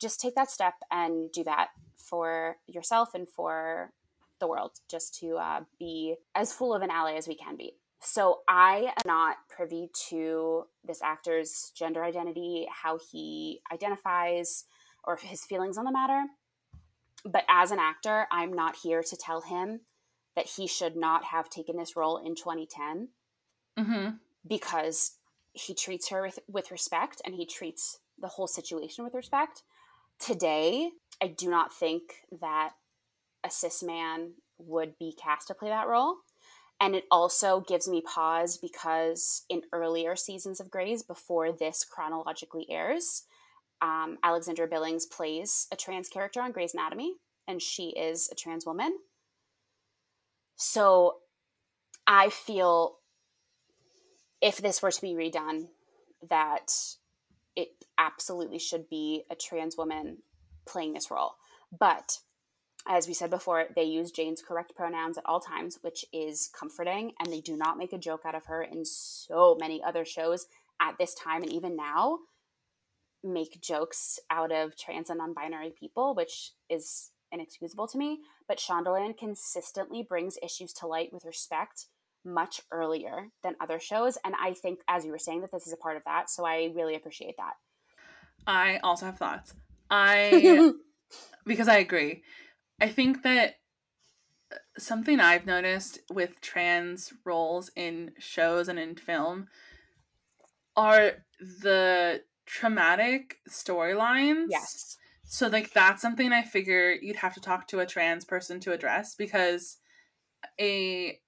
[0.00, 3.92] just take that step and do that for yourself and for
[4.40, 7.74] the world just to uh, be as full of an ally as we can be.
[8.00, 14.64] So I am not privy to this actor's gender identity, how he identifies,
[15.04, 16.24] or his feelings on the matter.
[17.24, 19.80] But as an actor, I'm not here to tell him
[20.36, 23.08] that he should not have taken this role in 2010
[23.78, 24.16] mm-hmm.
[24.46, 25.12] because
[25.52, 29.62] he treats her with, with respect and he treats the whole situation with respect.
[30.18, 30.90] Today,
[31.22, 32.02] I do not think
[32.40, 32.72] that
[33.44, 36.16] a cis man would be cast to play that role.
[36.80, 42.66] And it also gives me pause because in earlier seasons of Grey's, before this chronologically
[42.68, 43.24] airs,
[43.80, 47.14] um, Alexandra Billings plays a trans character on Grey's Anatomy,
[47.46, 48.96] and she is a trans woman.
[50.56, 51.16] So
[52.06, 52.98] I feel
[54.40, 55.68] if this were to be redone,
[56.28, 56.72] that
[57.56, 60.18] it absolutely should be a trans woman
[60.66, 61.36] playing this role.
[61.76, 62.18] But
[62.86, 67.12] as we said before, they use Jane's correct pronouns at all times, which is comforting,
[67.18, 70.46] and they do not make a joke out of her in so many other shows
[70.80, 72.18] at this time and even now
[73.24, 78.20] make jokes out of trans and non-binary people, which is inexcusable to me.
[78.46, 81.86] But Shondaland consistently brings issues to light with respect
[82.24, 84.18] much earlier than other shows.
[84.24, 86.30] And I think, as you were saying, that this is a part of that.
[86.30, 87.54] So I really appreciate that.
[88.46, 89.54] I also have thoughts.
[89.90, 90.72] I,
[91.46, 92.22] because I agree.
[92.80, 93.56] I think that
[94.52, 99.48] uh, something I've noticed with trans roles in shows and in film
[100.76, 104.46] are the traumatic storylines.
[104.50, 104.98] Yes.
[105.24, 108.72] So like that's something I figure you'd have to talk to a trans person to
[108.72, 109.78] address because
[110.60, 111.18] a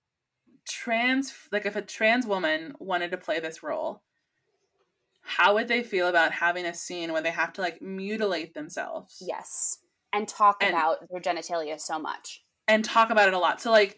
[0.67, 4.03] trans like if a trans woman wanted to play this role
[5.23, 9.23] how would they feel about having a scene where they have to like mutilate themselves
[9.25, 9.79] yes
[10.13, 13.71] and talk and, about their genitalia so much and talk about it a lot so
[13.71, 13.97] like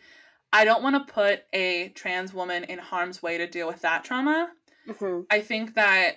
[0.53, 4.05] i don't want to put a trans woman in harm's way to deal with that
[4.05, 4.51] trauma
[4.87, 5.21] mm-hmm.
[5.31, 6.17] i think that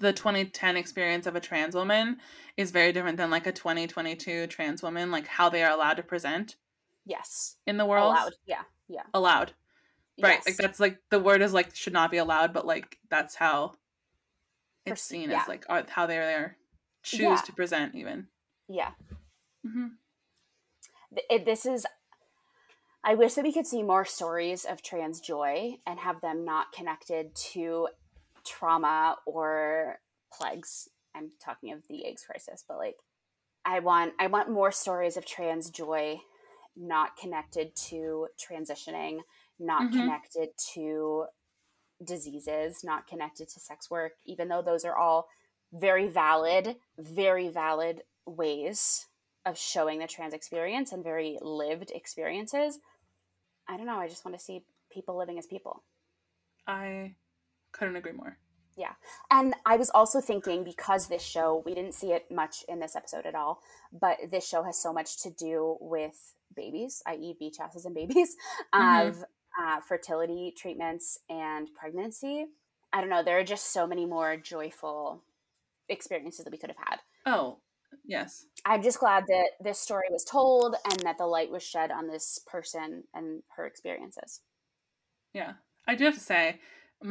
[0.00, 2.18] the 2010 experience of a trans woman
[2.56, 6.02] is very different than like a 2022 trans woman like how they are allowed to
[6.02, 6.56] present
[7.04, 7.56] yes.
[7.66, 8.12] in the world?
[8.12, 8.32] Allowed.
[8.46, 8.62] Yeah.
[8.88, 9.02] Yeah.
[9.14, 9.52] Allowed.
[10.20, 10.40] Right.
[10.44, 10.46] Yes.
[10.46, 13.74] like that's like the word is like should not be allowed but like that's how
[14.84, 15.42] it's seen yeah.
[15.42, 16.56] as like how they're there
[17.02, 17.36] choose yeah.
[17.36, 18.26] to present even.
[18.68, 18.90] Yeah.
[19.66, 19.88] Mm-hmm.
[21.28, 21.84] it, this is
[23.04, 26.72] i wish that we could see more stories of trans joy and have them not
[26.72, 27.88] connected to
[28.50, 29.98] trauma or
[30.32, 32.96] plagues i'm talking of the AIDS crisis but like
[33.64, 36.20] i want i want more stories of trans joy
[36.76, 39.20] not connected to transitioning
[39.60, 40.00] not mm-hmm.
[40.00, 41.26] connected to
[42.04, 45.28] diseases, not connected to sex work, even though those are all
[45.72, 49.06] very valid, very valid ways
[49.46, 52.78] of showing the trans experience and very lived experiences.
[53.68, 53.98] I don't know.
[53.98, 55.82] I just want to see people living as people.
[56.66, 57.14] I
[57.72, 58.38] couldn't agree more.
[58.76, 58.92] Yeah.
[59.30, 62.96] And I was also thinking because this show, we didn't see it much in this
[62.96, 63.60] episode at all,
[63.92, 68.36] but this show has so much to do with babies, i.e., beach houses and babies,
[68.74, 69.08] mm-hmm.
[69.08, 69.24] of
[69.60, 72.46] uh, fertility treatments and pregnancy.
[72.92, 73.22] I don't know.
[73.22, 75.22] There are just so many more joyful
[75.88, 77.00] experiences that we could have had.
[77.26, 77.58] Oh,
[78.04, 78.46] yes.
[78.64, 82.08] I'm just glad that this story was told and that the light was shed on
[82.08, 84.40] this person and her experiences.
[85.34, 85.52] Yeah.
[85.86, 86.60] I do have to say,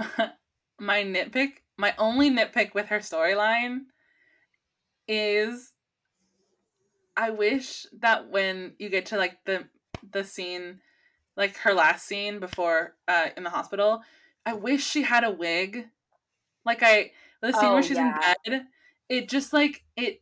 [0.80, 3.82] my, nitpick, my only nitpick with her storyline
[5.08, 5.74] is
[7.18, 9.66] I wish that when you get to like the
[10.12, 10.80] the scene
[11.36, 14.02] like her last scene before uh in the hospital
[14.46, 15.86] i wish she had a wig
[16.66, 17.12] like i
[17.42, 18.34] the scene oh, where she's yeah.
[18.46, 18.66] in bed
[19.10, 20.22] it just like it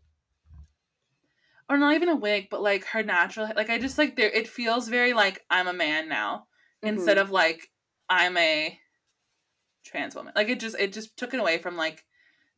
[1.69, 4.47] or not even a wig but like her natural like i just like there it
[4.47, 6.47] feels very like i'm a man now
[6.83, 6.95] mm-hmm.
[6.95, 7.69] instead of like
[8.09, 8.79] i'm a
[9.87, 10.33] trans woman.
[10.35, 12.03] Like it just it just took it away from like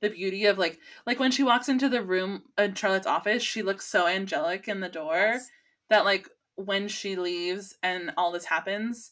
[0.02, 3.62] the beauty of like like when she walks into the room in charlotte's office she
[3.62, 5.50] looks so angelic in the door yes.
[5.90, 9.12] that like when she leaves and all this happens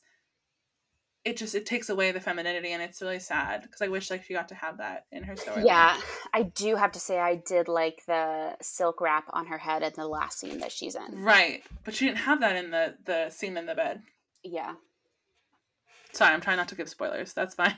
[1.26, 4.24] it just it takes away the femininity and it's really sad because i wish like
[4.24, 5.64] she got to have that in her story.
[5.66, 6.00] Yeah
[6.34, 9.92] i do have to say i did like the silk wrap on her head in
[9.96, 11.22] the last scene that she's in.
[11.22, 14.04] Right but she didn't have that in the the scene in the bed.
[14.44, 14.76] Yeah
[16.18, 17.78] sorry i'm trying not to give spoilers that's fine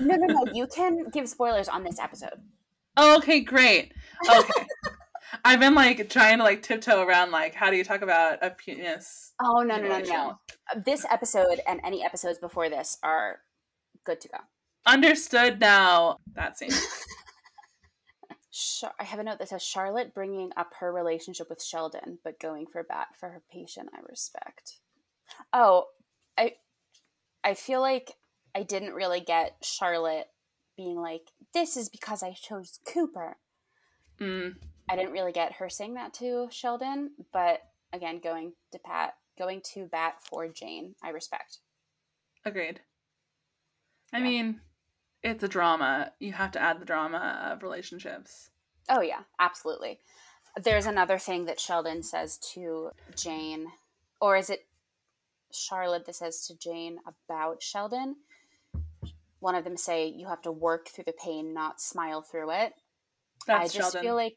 [0.00, 2.40] no no no you can give spoilers on this episode
[2.98, 3.92] okay great
[4.28, 4.66] okay
[5.44, 8.50] I've been like trying to like tiptoe around like how do you talk about a
[8.50, 9.32] penis?
[9.42, 10.38] Oh no no no no!
[10.84, 13.40] This episode and any episodes before this are
[14.04, 14.38] good to go.
[14.86, 16.16] Understood now.
[16.34, 16.70] That scene.
[18.98, 22.66] I have a note that says Charlotte bringing up her relationship with Sheldon, but going
[22.66, 23.90] for bat for her patient.
[23.94, 24.78] I respect.
[25.52, 25.84] Oh,
[27.44, 28.12] I feel like
[28.54, 30.28] I didn't really get Charlotte
[30.76, 33.36] being like, "This is because I chose Cooper."
[34.20, 34.56] Mm.
[34.90, 39.60] I didn't really get her saying that to Sheldon, but again, going to Pat, going
[39.74, 41.58] to bat for Jane, I respect.
[42.44, 42.80] Agreed.
[44.12, 44.24] I yeah.
[44.24, 44.60] mean,
[45.22, 46.12] it's a drama.
[46.18, 48.50] You have to add the drama of relationships.
[48.88, 49.98] Oh yeah, absolutely.
[50.56, 53.68] There's another thing that Sheldon says to Jane,
[54.20, 54.66] or is it
[55.52, 58.16] Charlotte that says to Jane about Sheldon?
[59.40, 62.72] One of them say you have to work through the pain, not smile through it.
[63.46, 64.02] That's I just Sheldon.
[64.02, 64.36] feel like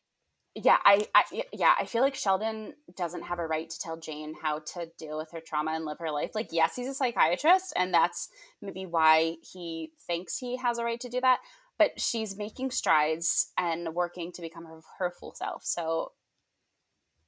[0.54, 4.36] yeah, I, I yeah, I feel like Sheldon doesn't have a right to tell Jane
[4.42, 6.32] how to deal with her trauma and live her life.
[6.36, 8.28] Like, yes, he's a psychiatrist, and that's
[8.62, 11.40] maybe why he thinks he has a right to do that.
[11.78, 15.64] But she's making strides and working to become her, her full self.
[15.64, 16.12] So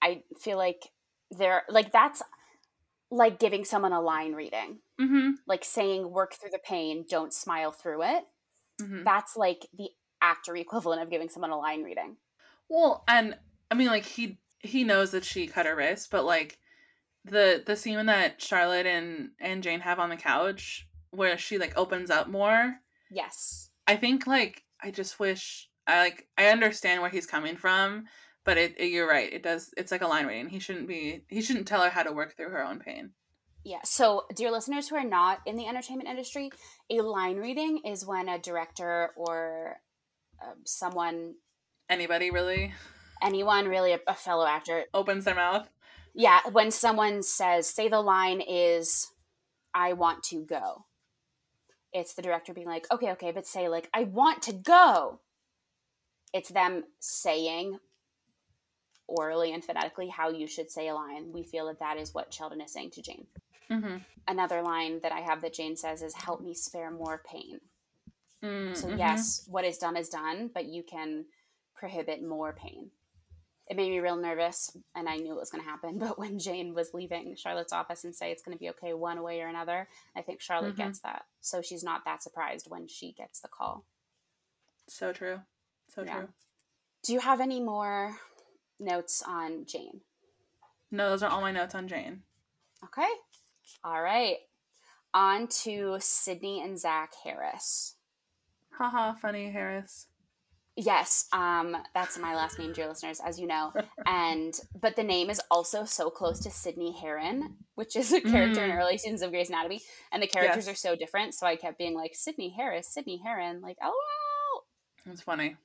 [0.01, 0.89] I feel like
[1.31, 2.21] there, like that's
[3.13, 5.31] like giving someone a line reading, mm-hmm.
[5.47, 8.23] like saying "work through the pain, don't smile through it."
[8.81, 9.03] Mm-hmm.
[9.03, 9.89] That's like the
[10.21, 12.17] actor equivalent of giving someone a line reading.
[12.69, 13.37] Well, and
[13.69, 16.57] I mean, like he he knows that she cut her wrist, but like
[17.25, 21.77] the the scene that Charlotte and and Jane have on the couch where she like
[21.77, 22.75] opens up more.
[23.11, 23.69] Yes.
[23.87, 28.05] I think like I just wish I like I understand where he's coming from,
[28.45, 29.31] but it, it you're right.
[29.31, 30.49] It does it's like a line reading.
[30.49, 33.11] He shouldn't be he shouldn't tell her how to work through her own pain.
[33.65, 33.79] Yeah.
[33.85, 36.51] So, dear listeners who are not in the entertainment industry,
[36.89, 39.77] a line reading is when a director or
[40.41, 41.35] uh, someone
[41.89, 42.73] anybody really
[43.21, 45.69] anyone really a, a fellow actor opens their mouth
[46.13, 49.11] yeah when someone says say the line is
[49.73, 50.85] i want to go
[51.91, 55.19] it's the director being like okay okay but say like i want to go
[56.33, 57.79] it's them saying
[59.17, 62.33] orally and phonetically how you should say a line we feel that that is what
[62.33, 63.25] sheldon is saying to jane
[63.71, 63.97] mm-hmm.
[64.27, 67.59] another line that i have that jane says is help me spare more pain
[68.43, 68.73] mm-hmm.
[68.73, 71.25] so yes what is done is done but you can
[71.83, 72.91] prohibit more pain.
[73.67, 75.99] It made me real nervous, and I knew it was going to happen.
[75.99, 79.21] But when Jane was leaving Charlotte's office and say it's going to be okay one
[79.21, 80.83] way or another, I think Charlotte mm-hmm.
[80.83, 81.23] gets that.
[81.41, 83.85] So she's not that surprised when she gets the call.
[84.87, 85.41] So true.
[85.89, 86.19] So yeah.
[86.19, 86.27] true.
[87.03, 88.15] Do you have any more
[88.83, 90.01] notes on Jane?
[90.91, 92.21] No, those are all my notes on Jane.
[92.83, 93.07] Okay.
[93.83, 94.37] All right.
[95.13, 97.95] On to Sydney and Zach Harris.
[98.77, 100.07] Haha, funny Harris.
[100.75, 103.71] Yes, um, that's my last name, dear listeners, as you know.
[104.07, 108.61] And but the name is also so close to Sydney Heron, which is a character
[108.61, 108.65] mm.
[108.65, 110.73] in early seasons of Grey's Anatomy, and the characters yes.
[110.73, 111.35] are so different.
[111.35, 114.61] So I kept being like Sydney Harris, Sydney Heron, like oh.
[115.05, 115.57] That's funny.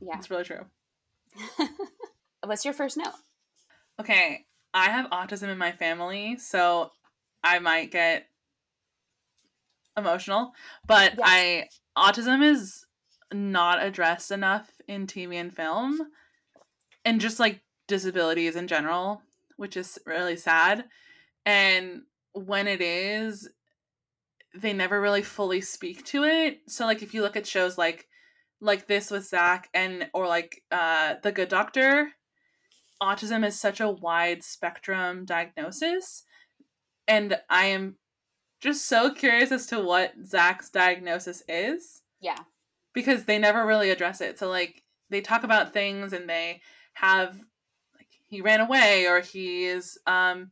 [0.00, 0.66] Yeah, it's really true.
[2.44, 3.14] What's your first note?
[4.00, 4.44] Okay,
[4.74, 6.90] I have autism in my family, so
[7.42, 8.26] I might get
[9.96, 10.52] emotional,
[10.86, 11.20] but yes.
[11.24, 12.84] I autism is
[13.32, 16.00] not addressed enough in TV and film
[17.04, 19.22] and just like disabilities in general,
[19.56, 20.84] which is really sad.
[21.44, 23.48] And when it is,
[24.54, 26.60] they never really fully speak to it.
[26.68, 28.06] So like if you look at shows like
[28.60, 32.10] like this with Zach and or like uh The Good Doctor,
[33.02, 36.24] autism is such a wide spectrum diagnosis.
[37.08, 37.96] And I am
[38.60, 42.02] just so curious as to what Zach's diagnosis is.
[42.20, 42.38] Yeah
[42.96, 44.38] because they never really address it.
[44.38, 46.62] So like they talk about things and they
[46.94, 47.36] have
[47.94, 50.50] like he ran away or he is um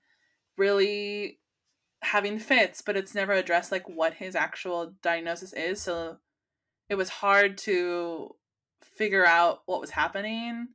[0.58, 1.40] really
[2.02, 5.80] having fits, but it's never addressed like what his actual diagnosis is.
[5.80, 6.18] So
[6.90, 8.36] it was hard to
[8.82, 10.68] figure out what was happening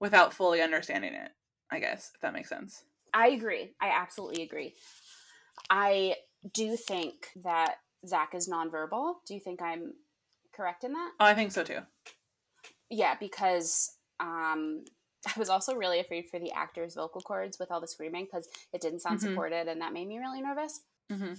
[0.00, 1.30] without fully understanding it,
[1.70, 2.82] I guess, if that makes sense.
[3.14, 3.74] I agree.
[3.80, 4.74] I absolutely agree.
[5.70, 6.16] I
[6.54, 9.14] do think that Zach is nonverbal.
[9.26, 9.94] Do you think I'm
[10.54, 11.12] correct in that?
[11.18, 11.80] Oh, I think so too.
[12.90, 14.84] Yeah, because um,
[15.26, 18.48] I was also really afraid for the actors' vocal cords with all the screaming because
[18.72, 19.28] it didn't sound mm-hmm.
[19.28, 20.80] supported, and that made me really nervous.
[21.10, 21.34] Mm-hmm.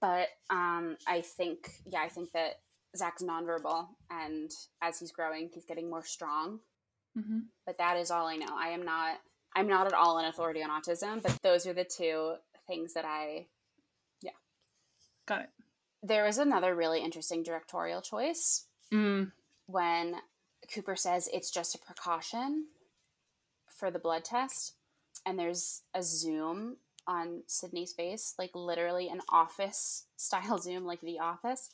[0.00, 2.60] But um, I think, yeah, I think that
[2.96, 4.50] Zach's nonverbal, and
[4.82, 6.60] as he's growing, he's getting more strong.
[7.16, 7.38] Mm-hmm.
[7.64, 8.54] But that is all I know.
[8.56, 9.18] I am not.
[9.54, 12.34] I'm not at all an authority on autism, but those are the two
[12.66, 13.46] things that I,
[14.20, 14.32] yeah,
[15.26, 15.48] got it
[16.06, 19.30] there was another really interesting directorial choice mm.
[19.66, 20.16] when
[20.72, 22.66] Cooper says it's just a precaution
[23.68, 24.74] for the blood test,
[25.24, 26.76] and there's a zoom
[27.06, 31.70] on Sydney's face, like literally an office style zoom, like The Office.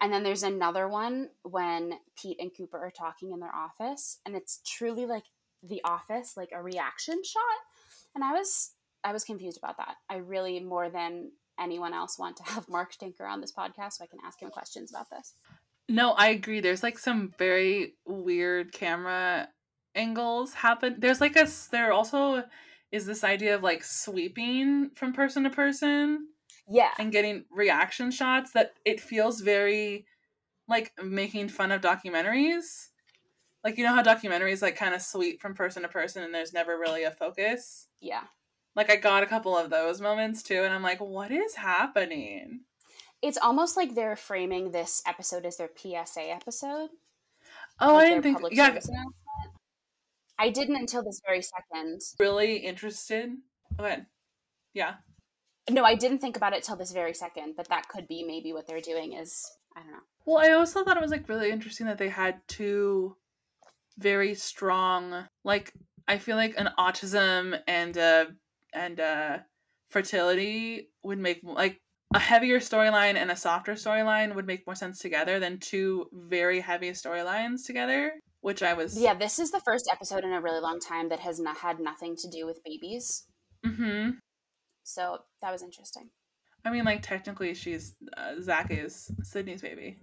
[0.00, 4.36] And then there's another one when Pete and Cooper are talking in their office, and
[4.36, 5.24] it's truly like
[5.62, 7.42] The Office, like a reaction shot.
[8.14, 8.72] And I was
[9.04, 9.96] I was confused about that.
[10.10, 14.04] I really more than anyone else want to have Mark Tinker on this podcast so
[14.04, 15.34] I can ask him questions about this.
[15.88, 16.60] No, I agree.
[16.60, 19.48] There's like some very weird camera
[19.94, 20.96] angles happen.
[20.98, 22.44] There's like a there also
[22.92, 26.28] is this idea of like sweeping from person to person.
[26.68, 26.90] Yeah.
[26.98, 30.06] And getting reaction shots that it feels very
[30.68, 32.88] like making fun of documentaries.
[33.62, 36.52] Like you know how documentaries like kind of sweep from person to person and there's
[36.52, 37.88] never really a focus?
[38.00, 38.24] Yeah.
[38.74, 42.60] Like I got a couple of those moments too and I'm like what is happening?
[43.22, 46.90] It's almost like they're framing this episode as their PSA episode.
[47.80, 48.78] Oh, like I didn't think yeah.
[50.38, 52.00] I didn't until this very second.
[52.18, 53.30] Really interested?
[53.78, 54.06] Go ahead.
[54.74, 54.96] Yeah.
[55.70, 58.52] No, I didn't think about it till this very second, but that could be maybe
[58.52, 59.44] what they're doing is
[59.76, 59.98] I don't know.
[60.24, 63.16] Well, I also thought it was like really interesting that they had two
[63.98, 65.72] very strong like
[66.06, 68.28] I feel like an autism and a
[68.74, 69.44] and a
[69.88, 71.80] fertility would make like
[72.14, 76.60] a heavier storyline and a softer storyline would make more sense together than two very
[76.60, 78.12] heavy storylines together
[78.46, 78.96] which I was.
[78.96, 81.80] Yeah, this is the first episode in a really long time that has not had
[81.80, 83.26] nothing to do with babies.
[83.66, 84.10] Mm-hmm.
[84.86, 86.10] So that was interesting.
[86.64, 89.98] I mean, like technically, she's uh, Zach is Sydney's baby.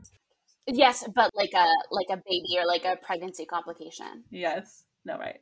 [0.68, 4.26] Yes, but like a like a baby or like a pregnancy complication.
[4.30, 4.84] Yes.
[5.06, 5.40] No, right.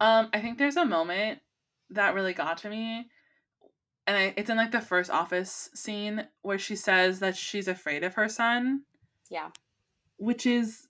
[0.00, 1.40] Um, I think there's a moment
[1.90, 3.06] that really got to me,
[4.06, 8.04] and I, it's in like the first office scene where she says that she's afraid
[8.04, 8.82] of her son.
[9.30, 9.48] Yeah.
[10.18, 10.86] Which is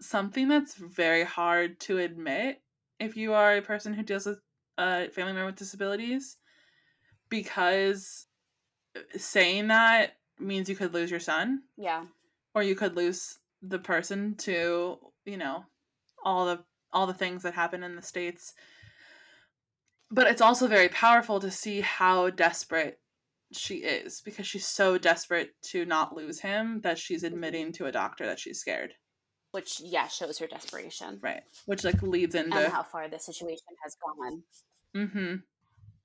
[0.00, 2.60] something that's very hard to admit
[2.98, 4.40] if you are a person who deals with
[4.76, 6.36] a family member with disabilities
[7.30, 8.26] because
[9.16, 11.62] saying that means you could lose your son.
[11.78, 12.04] Yeah.
[12.54, 15.64] Or you could lose the person to, you know,
[16.24, 18.52] all the all the things that happen in the states.
[20.10, 22.98] But it's also very powerful to see how desperate
[23.52, 27.92] she is because she's so desperate to not lose him that she's admitting to a
[27.92, 28.94] doctor that she's scared.
[29.52, 31.20] Which yeah shows her desperation.
[31.22, 31.42] Right.
[31.66, 34.42] Which like leads into and how far the situation has gone.
[34.96, 35.34] Mm-hmm.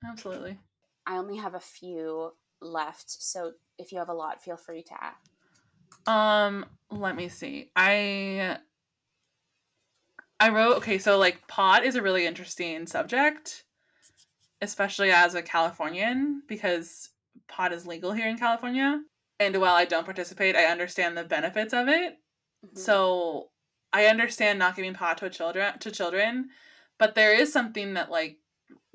[0.08, 0.58] Absolutely
[1.06, 4.94] i only have a few left so if you have a lot feel free to
[5.00, 5.14] add.
[6.06, 7.70] Um let me see.
[7.76, 8.58] I
[10.38, 13.64] i wrote okay so like pot is a really interesting subject
[14.60, 17.10] especially as a californian because
[17.48, 19.00] pot is legal here in california.
[19.38, 22.18] And while i don't participate i understand the benefits of it.
[22.64, 22.78] Mm-hmm.
[22.78, 23.50] So
[23.92, 26.50] I understand not giving pot to children to children,
[26.98, 28.38] but there is something that like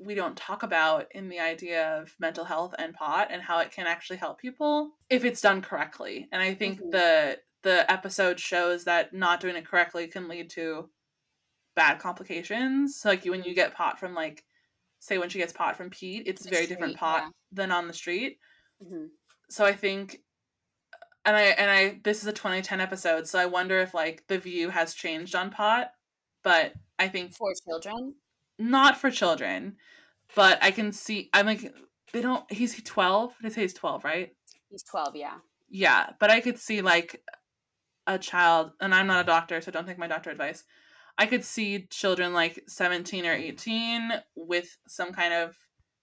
[0.04, 3.70] we don't talk about in the idea of mental health and pot and how it
[3.70, 6.28] can actually help people if it's done correctly.
[6.32, 6.90] And I think mm-hmm.
[6.90, 10.90] the the episode shows that not doing it correctly can lead to
[11.76, 12.96] bad complications.
[12.96, 14.44] So like when you get pot from like
[14.98, 17.30] say when she gets pot from Pete, it's a very street, different pot yeah.
[17.52, 18.38] than on the street.
[18.82, 19.06] Mm-hmm.
[19.50, 20.18] So I think
[21.24, 24.38] and I and I this is a 2010 episode, so I wonder if like the
[24.38, 25.92] view has changed on pot.
[26.42, 28.14] But I think for children,
[28.70, 29.76] not for children,
[30.34, 31.30] but I can see.
[31.32, 31.72] I'm like
[32.12, 32.50] they don't.
[32.52, 33.34] He's 12.
[33.42, 34.30] They say he's 12, right?
[34.70, 35.16] He's 12.
[35.16, 35.38] Yeah.
[35.70, 37.22] Yeah, but I could see like
[38.06, 40.64] a child, and I'm not a doctor, so don't take my doctor advice.
[41.18, 45.56] I could see children like 17 or 18 with some kind of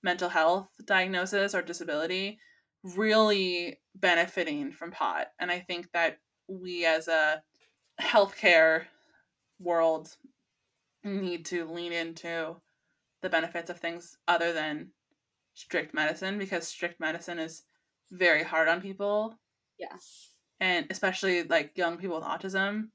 [0.03, 2.39] mental health diagnosis or disability
[2.83, 5.27] really benefiting from pot.
[5.39, 7.41] And I think that we as a
[8.01, 8.83] healthcare
[9.59, 10.15] world
[11.03, 12.55] need to lean into
[13.21, 14.89] the benefits of things other than
[15.53, 17.63] strict medicine because strict medicine is
[18.11, 19.37] very hard on people.
[19.77, 19.95] Yeah.
[20.59, 22.89] And especially like young people with autism.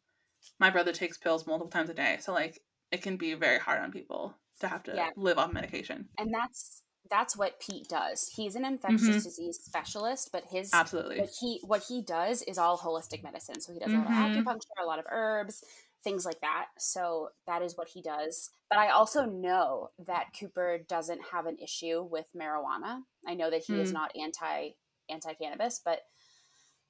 [0.60, 2.18] My brother takes pills multiple times a day.
[2.20, 5.10] So like it can be very hard on people to have to yeah.
[5.16, 6.08] live off medication.
[6.18, 8.32] And that's that's what Pete does.
[8.34, 9.18] He's an infectious mm-hmm.
[9.18, 13.60] disease specialist, but his absolutely what he what he does is all holistic medicine.
[13.60, 14.00] So he does mm-hmm.
[14.00, 14.48] a lot of mm-hmm.
[14.48, 15.64] acupuncture, a lot of herbs,
[16.04, 16.66] things like that.
[16.78, 18.50] So that is what he does.
[18.70, 23.00] But I also know that Cooper doesn't have an issue with marijuana.
[23.26, 23.80] I know that he mm.
[23.80, 24.70] is not anti
[25.10, 26.00] anti cannabis, but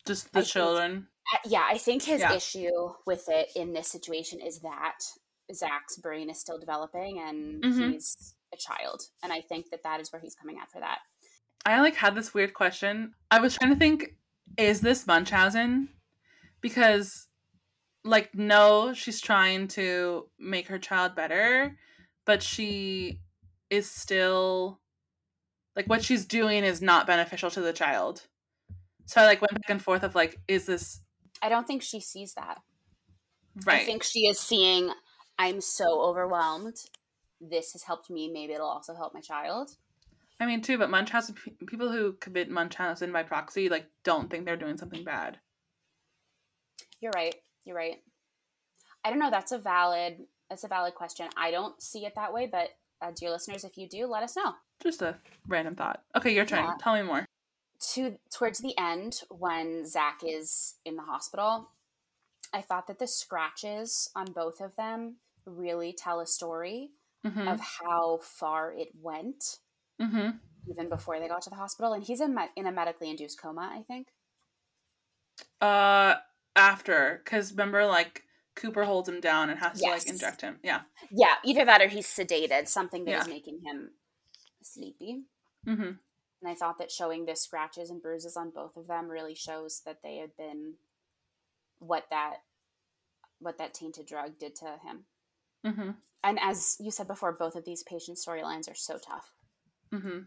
[0.07, 0.93] just the I children.
[0.93, 2.35] Think, yeah, I think his yeah.
[2.35, 4.99] issue with it in this situation is that
[5.53, 7.91] Zach's brain is still developing and mm-hmm.
[7.93, 10.99] he's a child and i think that that is where he's coming at for that
[11.67, 14.17] i like had this weird question i was trying to think
[14.57, 15.89] is this munchausen
[16.61, 17.27] because
[18.05, 21.77] like no she's trying to make her child better
[22.27, 23.21] but she
[23.71, 24.81] is still
[25.77, 28.23] like what she's doing is not beneficial to the child.
[29.07, 31.01] So i like went back and forth of like is this
[31.43, 32.59] i don't think she sees that.
[33.65, 33.83] Right.
[33.83, 34.91] i think she is seeing
[35.39, 36.77] i'm so overwhelmed.
[37.41, 38.31] This has helped me.
[38.33, 39.77] Maybe it'll also help my child.
[40.41, 41.35] I mean, too, but Munchausen
[41.67, 45.39] people who commit Munchausen by proxy like don't think they're doing something bad.
[47.01, 47.35] You're right.
[47.65, 48.03] You're right.
[49.05, 49.31] I don't know.
[49.31, 50.19] That's a valid.
[50.49, 51.29] That's a valid question.
[51.37, 52.71] I don't see it that way, but
[53.03, 54.55] uh, dear listeners, if you do, let us know.
[54.83, 56.03] Just a random thought.
[56.17, 56.65] Okay, your turn.
[56.65, 56.75] Yeah.
[56.79, 57.27] Tell me more.
[57.95, 61.71] To towards the end, when Zach is in the hospital,
[62.53, 66.91] I thought that the scratches on both of them really tell a story
[67.27, 67.49] mm-hmm.
[67.49, 69.59] of how far it went,
[70.01, 70.31] mm-hmm.
[70.71, 71.93] even before they got to the hospital.
[71.93, 74.09] And he's in in a medically induced coma, I think.
[75.61, 76.15] Uh,
[76.57, 78.23] after, because remember, like
[78.55, 80.05] Cooper holds him down and has yes.
[80.05, 80.59] to like inject him.
[80.63, 80.83] Yeah.
[81.11, 83.21] Yeah, either that or he's sedated, something that yeah.
[83.23, 83.91] is making him
[84.63, 85.23] sleepy.
[85.67, 85.83] Mm-hmm.
[85.83, 89.83] And I thought that showing the scratches and bruises on both of them really shows
[89.87, 90.75] that they had been
[91.79, 92.43] what that
[93.41, 95.05] what that tainted drug did to him.
[95.67, 95.91] Mm-hmm.
[96.23, 99.33] And as you said before, both of these patient storylines are so tough.
[99.93, 100.21] Mm-hmm.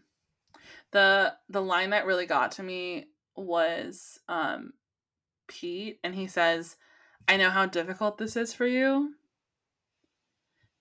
[0.90, 3.06] The the line that really got to me
[3.36, 4.72] was um,
[5.48, 6.76] Pete, and he says,
[7.26, 9.14] "I know how difficult this is for you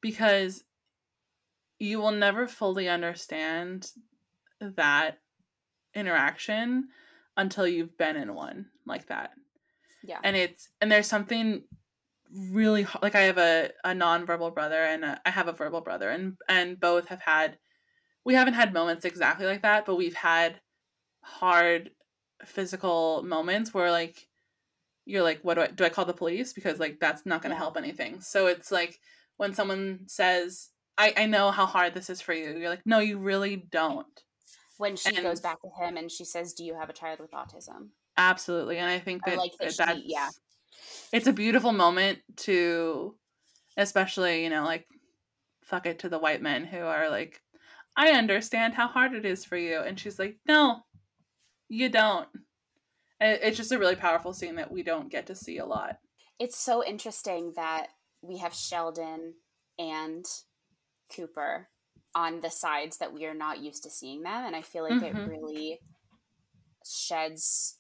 [0.02, 0.64] because
[1.80, 3.92] you will never fully understand
[4.60, 5.20] that
[5.94, 6.90] interaction
[7.36, 9.32] until you've been in one like that."
[10.04, 11.64] Yeah, and it's and there's something
[12.32, 16.10] really like I have a a nonverbal brother and a, I have a verbal brother
[16.10, 17.58] and and both have had
[18.26, 20.60] we haven't had moments exactly like that but we've had
[21.22, 21.92] hard
[22.46, 24.27] physical moments where like
[25.08, 26.54] you're like what do I do I call the police?
[26.54, 27.60] Because like that's not going to yeah.
[27.60, 28.22] help anything.
[28.22, 29.00] So it's like
[29.38, 33.00] when someone says I I know how hard this is for you you're like no
[33.00, 34.06] you really don't.
[34.78, 37.20] When she and, goes back to him and she says do you have a child
[37.20, 37.90] with autism?
[38.18, 40.30] Absolutely and I think that, like that, that she, yeah.
[41.14, 43.16] it's a beautiful moment to
[43.78, 44.86] especially you know like
[45.64, 47.42] fuck it to the white men who are like
[47.96, 50.80] i understand how hard it is for you and she's like no
[51.70, 52.28] you don't
[53.20, 56.00] and it's just a really powerful scene that we don't get to see a lot
[56.40, 57.88] it's so interesting that
[58.22, 59.34] we have sheldon
[59.80, 60.26] and
[61.16, 61.68] cooper
[62.16, 65.02] on the sides that we are not used to seeing them and i feel like
[65.02, 65.18] mm-hmm.
[65.18, 65.80] it really
[66.86, 67.78] sheds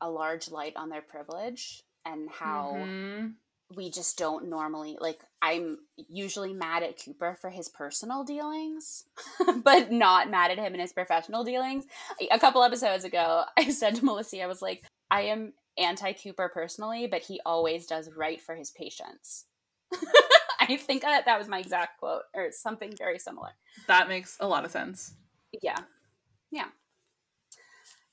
[0.00, 3.28] a large light on their privilege and how mm-hmm.
[3.74, 9.04] We just don't normally like I'm usually mad at Cooper for his personal dealings,
[9.62, 11.84] but not mad at him in his professional dealings.
[12.30, 16.50] A couple episodes ago, I said to Melissa, I was like, I am anti Cooper
[16.52, 19.46] personally, but he always does right for his patients.
[20.60, 23.50] I think that that was my exact quote or something very similar.
[23.86, 25.14] That makes a lot of sense.
[25.62, 25.78] Yeah.
[26.50, 26.68] Yeah.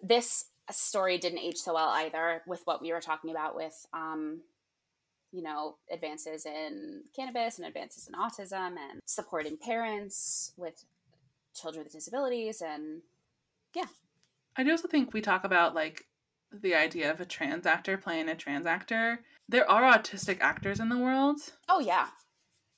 [0.02, 4.42] This story didn't age so well either with what we were talking about with um,
[5.32, 10.84] you know advances in cannabis and advances in autism and supporting parents with
[11.56, 13.02] children with disabilities and
[13.76, 13.86] yeah.
[14.58, 16.06] I do also think we talk about like
[16.52, 19.22] the idea of a trans actor playing a trans actor.
[19.48, 21.40] There are autistic actors in the world.
[21.70, 22.08] Oh yeah.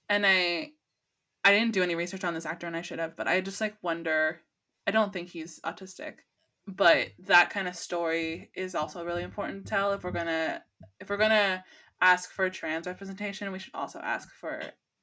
[0.09, 0.71] And i
[1.43, 3.59] i didn't do any research on this actor and i should have but i just
[3.59, 4.41] like wonder
[4.87, 6.15] i don't think he's autistic
[6.67, 10.63] but that kind of story is also really important to tell if we're gonna
[10.99, 11.63] if we're gonna
[12.03, 14.61] ask for trans representation we should also ask for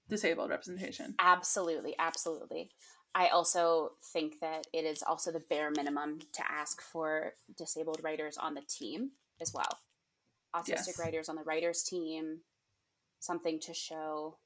[0.08, 1.14] disabled representation.
[1.18, 2.70] Absolutely absolutely.
[3.14, 8.36] I also think that it is also the bare minimum to ask for disabled writers
[8.36, 9.80] on the team as well.
[10.54, 10.98] Autistic yes.
[10.98, 12.40] writers on the writers team
[13.20, 14.38] something to show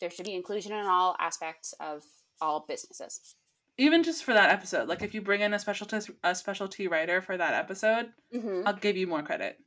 [0.00, 2.02] there should be inclusion in all aspects of
[2.40, 3.34] all businesses.
[3.76, 7.22] Even just for that episode like if you bring in a specialty a specialty writer
[7.22, 8.62] for that episode mm-hmm.
[8.66, 9.58] i'll give you more credit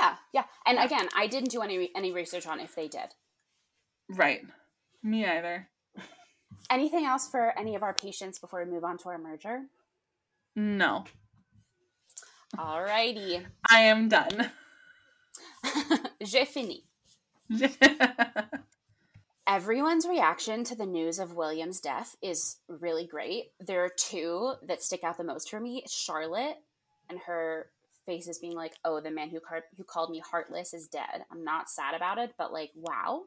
[0.00, 0.84] yeah yeah and yeah.
[0.84, 3.14] again i didn't do any any research on if they did
[4.08, 4.42] right
[5.02, 5.68] me either
[6.70, 9.62] anything else for any of our patients before we move on to our merger
[10.56, 11.04] no
[12.58, 13.46] All righty.
[13.70, 14.50] i am done
[16.22, 16.84] j'ai fini
[19.46, 23.50] everyone's reaction to the news of William's death is really great.
[23.58, 25.82] There are two that stick out the most for me.
[25.88, 26.58] Charlotte
[27.08, 27.66] and her
[28.10, 31.24] face is being like, "Oh, the man who called who called me heartless is dead."
[31.30, 33.22] I'm not sad about it, but like, wow.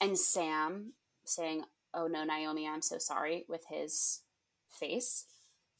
[0.00, 0.92] And Sam
[1.24, 4.22] saying, "Oh no, Naomi, I'm so sorry" with his
[4.70, 5.26] face.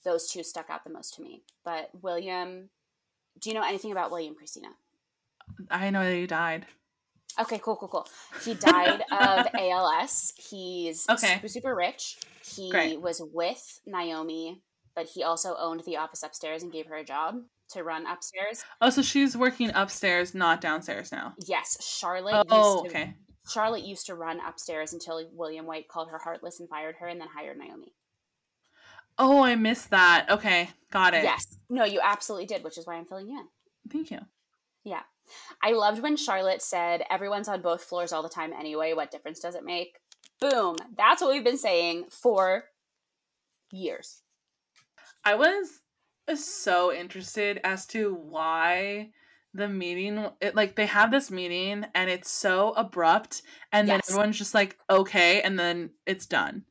[0.05, 1.45] Those two stuck out the most to me.
[1.65, 2.71] But William,
[3.41, 4.69] do you know anything about William Cristina?
[5.71, 6.67] I know that he died.
[7.41, 8.09] Okay, cool, cool, cool.
[8.45, 10.35] He died of ALS.
[10.37, 11.35] He's okay.
[11.35, 12.17] super, super rich.
[12.45, 13.01] He Great.
[13.01, 14.63] was with Naomi,
[14.95, 18.63] but he also owned the office upstairs and gave her a job to run upstairs.
[18.81, 21.35] Oh, so she's working upstairs, not downstairs now.
[21.47, 22.47] Yes, Charlotte.
[22.51, 23.15] Oh, to, okay.
[23.49, 27.21] Charlotte used to run upstairs until William White called her heartless and fired her, and
[27.21, 27.95] then hired Naomi.
[29.19, 30.27] Oh, I missed that.
[30.31, 31.25] Okay, got it.
[31.25, 31.59] Yes.
[31.71, 33.47] No, you absolutely did, which is why I'm filling you in.
[33.91, 34.21] Thank you.
[34.83, 35.03] Yeah.
[35.63, 38.93] I loved when Charlotte said, everyone's on both floors all the time anyway.
[38.93, 39.99] What difference does it make?
[40.41, 40.77] Boom.
[40.97, 42.65] That's what we've been saying for
[43.71, 44.23] years.
[45.25, 45.81] I was
[46.45, 49.11] so interested as to why
[49.55, 54.07] the meeting it like they have this meeting and it's so abrupt and yes.
[54.07, 56.65] then everyone's just like okay and then it's done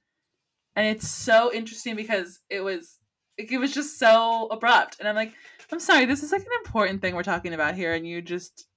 [0.76, 3.00] and it's so interesting because it was
[3.38, 5.34] it was just so abrupt and i'm like
[5.72, 8.68] i'm sorry this is like an important thing we're talking about here and you just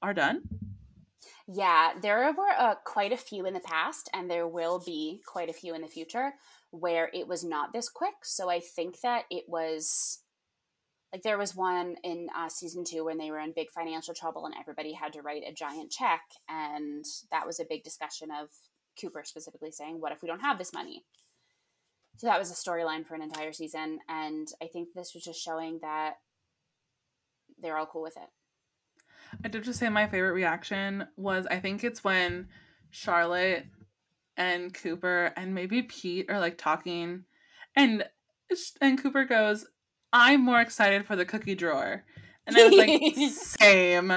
[0.00, 0.40] are done
[1.46, 5.50] yeah there were uh, quite a few in the past and there will be quite
[5.50, 6.32] a few in the future
[6.70, 8.24] where it was not this quick.
[8.24, 10.20] So i think that it was
[11.12, 14.44] like there was one in uh, season two when they were in big financial trouble
[14.44, 18.50] and everybody had to write a giant check and that was a big discussion of
[19.00, 21.04] cooper specifically saying what if we don't have this money?
[22.16, 25.42] So that was a storyline for an entire season and i think this was just
[25.42, 26.14] showing that
[27.60, 28.28] they're all cool with it.
[29.44, 32.48] I did just say my favorite reaction was i think it's when
[32.90, 33.66] charlotte
[34.38, 37.24] and cooper and maybe pete are like talking
[37.76, 38.04] and
[38.80, 39.66] and cooper goes
[40.12, 42.04] I'm more excited for the cookie drawer.
[42.46, 44.12] And I was like, same.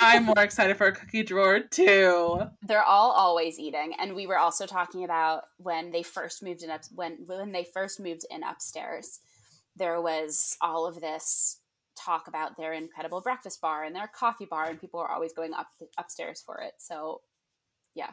[0.00, 2.42] I'm more excited for a cookie drawer too.
[2.62, 3.92] They're all always eating.
[3.98, 7.64] And we were also talking about when they first moved in up when when they
[7.64, 9.18] first moved in upstairs,
[9.74, 11.58] there was all of this
[11.98, 15.52] talk about their incredible breakfast bar and their coffee bar, and people were always going
[15.52, 15.66] up
[15.98, 16.74] upstairs for it.
[16.78, 17.22] So
[17.96, 18.10] yeah.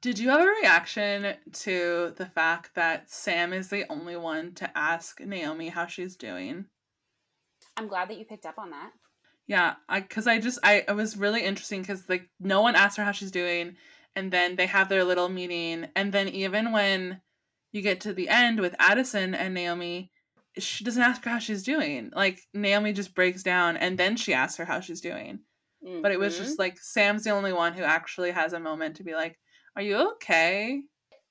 [0.00, 4.78] Did you have a reaction to the fact that Sam is the only one to
[4.78, 6.66] ask Naomi how she's doing?
[7.76, 8.90] I'm glad that you picked up on that.
[9.48, 12.96] Yeah, I because I just I it was really interesting because like no one asked
[12.98, 13.76] her how she's doing,
[14.14, 17.20] and then they have their little meeting, and then even when
[17.72, 20.12] you get to the end with Addison and Naomi,
[20.58, 22.10] she doesn't ask her how she's doing.
[22.14, 25.40] Like Naomi just breaks down, and then she asks her how she's doing.
[25.84, 26.02] Mm-hmm.
[26.02, 26.62] But it was just mm-hmm.
[26.62, 29.38] like Sam's the only one who actually has a moment to be like,
[29.78, 30.82] are you okay?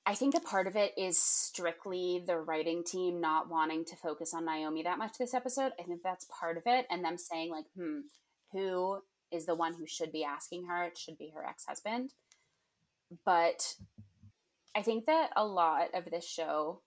[0.06, 4.34] I think a part of it is strictly the writing team not wanting to focus
[4.34, 5.74] on Naomi that much this episode.
[5.78, 6.86] I think that's part of it.
[6.90, 8.00] And them saying, like, hmm,
[8.54, 9.00] who
[9.34, 10.86] is the one who should be asking her?
[10.86, 12.14] It should be her ex husband.
[13.26, 13.76] But
[14.74, 16.84] I think that a lot of this show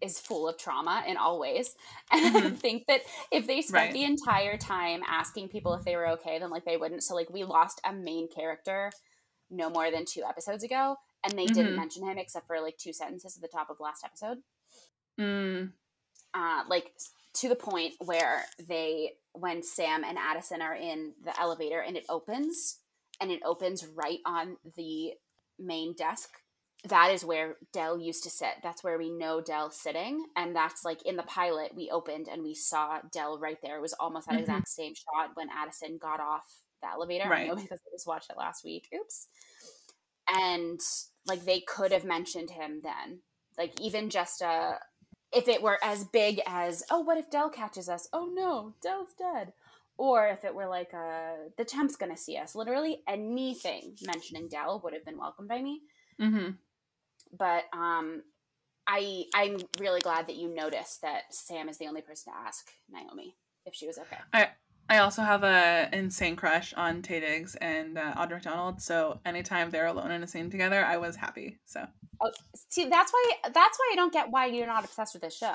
[0.00, 1.74] is full of trauma in all ways.
[2.10, 2.46] And mm-hmm.
[2.46, 3.92] I think that if they spent right.
[3.92, 7.02] the entire time asking people if they were okay, then like they wouldn't.
[7.02, 8.90] So like we lost a main character
[9.50, 11.54] no more than two episodes ago, and they mm-hmm.
[11.54, 14.38] didn't mention him except for like two sentences at the top of last episode.
[15.18, 15.72] Mm.
[16.32, 16.92] Uh, like
[17.34, 22.04] to the point where they, when Sam and Addison are in the elevator and it
[22.08, 22.78] opens,
[23.20, 25.12] and it opens right on the
[25.58, 26.30] main desk.
[26.88, 28.54] That is where Dell used to sit.
[28.62, 30.24] That's where we know Dell sitting.
[30.34, 33.76] And that's like in the pilot, we opened and we saw Dell right there.
[33.76, 34.44] It was almost that mm-hmm.
[34.44, 37.28] exact same shot when Addison got off the elevator.
[37.28, 37.44] Right.
[37.44, 38.88] I know because I just watched it last week.
[38.94, 39.26] Oops.
[40.32, 40.80] And
[41.26, 43.20] like they could have mentioned him then.
[43.58, 44.74] Like even just a uh,
[45.32, 48.08] if it were as big as, oh, what if Dell catches us?
[48.12, 49.52] Oh no, Dell's dead.
[49.96, 52.54] Or if it were like uh the temp's gonna see us.
[52.54, 55.82] Literally anything mentioning Dell would have been welcomed by me.
[56.20, 56.50] Mm-hmm.
[57.36, 58.22] But um
[58.86, 62.70] I I'm really glad that you noticed that Sam is the only person to ask
[62.90, 64.16] Naomi if she was okay.
[64.32, 64.48] I
[64.90, 68.82] I also have a insane crush on Taye Diggs and uh, Audra McDonald.
[68.82, 71.60] So anytime they're alone in a scene together, I was happy.
[71.64, 71.86] So
[72.20, 72.32] oh,
[72.68, 75.54] see, that's why that's why I don't get why you're not obsessed with this show.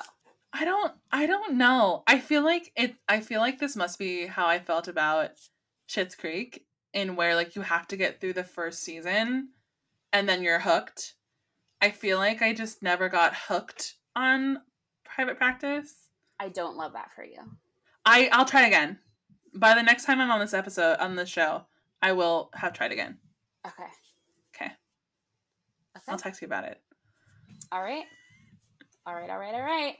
[0.53, 2.03] I don't I don't know.
[2.07, 2.95] I feel like it.
[3.09, 5.31] I feel like this must be how I felt about
[5.89, 9.49] Schitt's Creek, in where like you have to get through the first season,
[10.13, 11.15] and then you're hooked.
[11.81, 14.61] I feel like I just never got hooked on
[15.03, 15.93] private practice.
[16.39, 17.39] I don't love that for you.
[18.05, 18.99] I I'll try again
[19.55, 21.65] by the next time I'm on this episode on the show,
[22.01, 23.17] I will have tried again.
[23.65, 23.83] Okay.
[24.55, 24.71] Okay.
[25.97, 26.03] Okay.
[26.07, 26.79] I'll text you about it.
[27.71, 28.05] All right.
[29.07, 29.29] All right.
[29.29, 29.53] All right.
[29.53, 29.95] All right.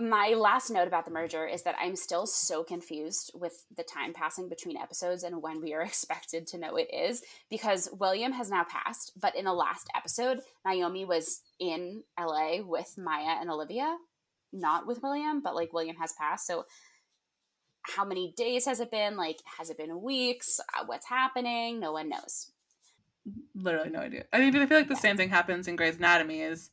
[0.00, 4.12] My last note about the merger is that I'm still so confused with the time
[4.12, 8.50] passing between episodes and when we are expected to know it is because William has
[8.50, 13.96] now passed, but in the last episode, Naomi was in LA with Maya and Olivia,
[14.52, 16.46] not with William, but like William has passed.
[16.46, 16.64] So
[17.84, 19.16] how many days has it been?
[19.16, 20.60] Like, has it been weeks?
[20.74, 21.80] Uh, what's happening?
[21.80, 22.50] No one knows.
[23.54, 24.24] Literally no idea.
[24.32, 25.00] I mean, I feel like the yeah.
[25.00, 26.40] same thing happens in Grey's Anatomy.
[26.40, 26.70] Is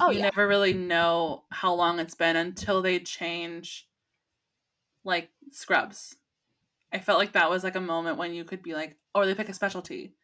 [0.00, 0.24] oh, you yeah.
[0.24, 3.88] never really know how long it's been until they change,
[5.04, 6.16] like Scrubs.
[6.92, 9.34] I felt like that was like a moment when you could be like, or they
[9.34, 10.14] pick a specialty.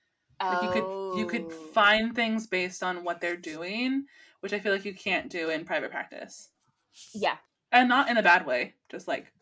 [0.41, 1.51] Like you could you could oh.
[1.72, 4.07] find things based on what they're doing,
[4.41, 6.49] which I feel like you can't do in private practice.
[7.14, 7.37] Yeah.
[7.70, 9.33] And not in a bad way, just like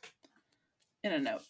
[1.03, 1.42] in a note.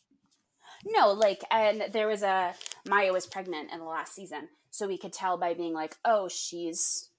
[0.85, 2.55] No, like, and there was a
[2.89, 6.29] Maya was pregnant in the last season, so we could tell by being like, oh,
[6.29, 7.11] she's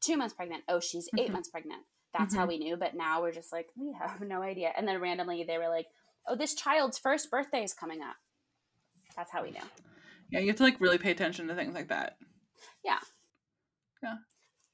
[0.00, 0.64] two months pregnant.
[0.68, 1.32] Oh, she's 8 mm-hmm.
[1.32, 1.82] months pregnant.
[2.12, 2.40] That's mm-hmm.
[2.40, 2.76] how we knew.
[2.76, 4.70] But now we're just like, we have no idea.
[4.76, 5.86] And then randomly they were like,
[6.26, 8.16] oh, this child's first birthday is coming up.
[9.16, 9.60] That's how we know.
[10.30, 12.16] Yeah, you have to like really pay attention to things like that.
[12.84, 12.98] Yeah.
[14.02, 14.16] Yeah.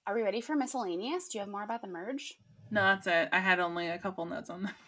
[0.07, 1.29] Are we ready for miscellaneous?
[1.29, 2.35] Do you have more about the merge?
[2.71, 3.29] No, that's it.
[3.33, 4.73] I had only a couple notes on them.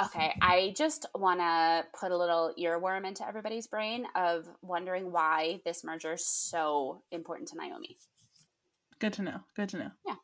[0.00, 5.60] Okay, I just want to put a little earworm into everybody's brain of wondering why
[5.64, 7.96] this merger is so important to Naomi.
[9.00, 9.40] Good to know.
[9.56, 9.90] Good to know.
[10.06, 10.14] Yeah.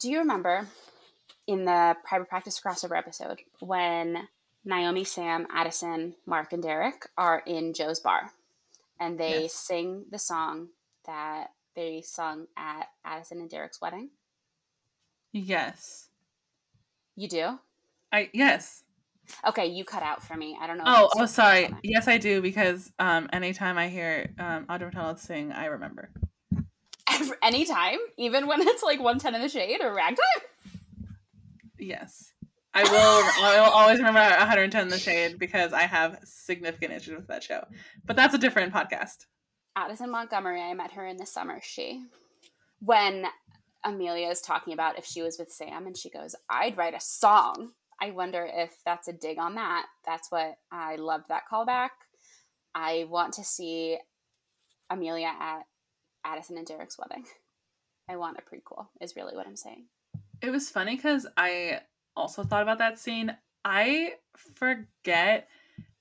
[0.00, 0.66] Do you remember
[1.46, 4.28] in the private practice crossover episode when
[4.64, 8.32] Naomi, Sam, Addison, Mark, and Derek are in Joe's bar
[8.98, 9.54] and they yes.
[9.54, 10.68] sing the song
[11.06, 14.10] that they sung at Addison and Derek's wedding?
[15.32, 16.08] Yes.
[17.14, 17.58] You do?
[18.12, 18.82] I yes.
[19.46, 20.58] Okay, you cut out for me.
[20.60, 20.84] I don't know.
[20.86, 21.72] Oh, oh, sorry.
[21.84, 26.10] Yes, I do because um, anytime I hear um, Audra McDonald sing, I remember.
[27.42, 30.26] anytime, even when it's like one ten in the shade or ragtime.
[31.78, 32.32] Yes,
[32.74, 33.44] I will.
[33.44, 37.42] I will always remember 110 in the shade because I have significant issues with that
[37.42, 37.64] show.
[38.04, 39.26] But that's a different podcast.
[39.76, 40.60] Addison Montgomery.
[40.60, 41.60] I met her in the summer.
[41.62, 42.04] She,
[42.80, 43.26] when
[43.84, 47.00] Amelia is talking about if she was with Sam, and she goes, "I'd write a
[47.00, 49.86] song." I wonder if that's a dig on that.
[50.06, 51.90] That's what I loved that callback.
[52.74, 53.98] I want to see
[54.88, 55.62] Amelia at
[56.24, 57.24] Addison and Derek's wedding.
[58.08, 59.84] I want a prequel, is really what I'm saying.
[60.40, 61.80] It was funny because I
[62.16, 63.36] also thought about that scene.
[63.64, 65.48] I forget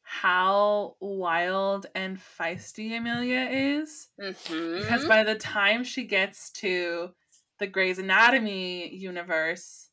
[0.02, 4.08] how wild and feisty Amelia is.
[4.20, 4.80] Mm-hmm.
[4.80, 7.12] Because by the time she gets to
[7.60, 9.90] the Grey's Anatomy universe,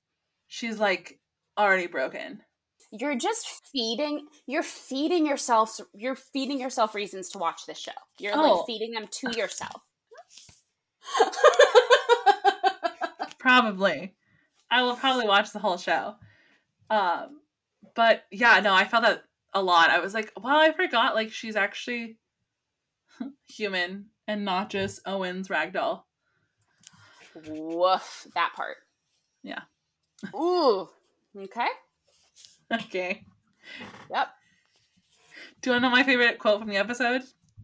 [0.47, 1.19] she's like
[1.59, 2.43] already broken.
[2.93, 7.93] You're just feeding you're feeding yourself you're feeding yourself reasons to watch this show.
[8.19, 8.59] You're oh.
[8.59, 9.83] like feeding them to yourself.
[13.39, 14.15] probably.
[14.71, 16.15] I will probably watch the whole show.
[16.91, 17.41] Um
[17.95, 19.91] but yeah, no, I felt that a lot.
[19.91, 22.19] I was like, well, I forgot like she's actually
[23.49, 26.03] human and not just Owen's ragdoll.
[27.49, 28.77] Woof, that part.
[29.43, 29.63] Yeah.
[30.35, 30.89] Ooh.
[31.37, 31.69] Okay.
[32.73, 33.25] Okay.
[34.11, 34.29] Yep.
[35.61, 37.23] Do you want to know my favorite quote from the episode?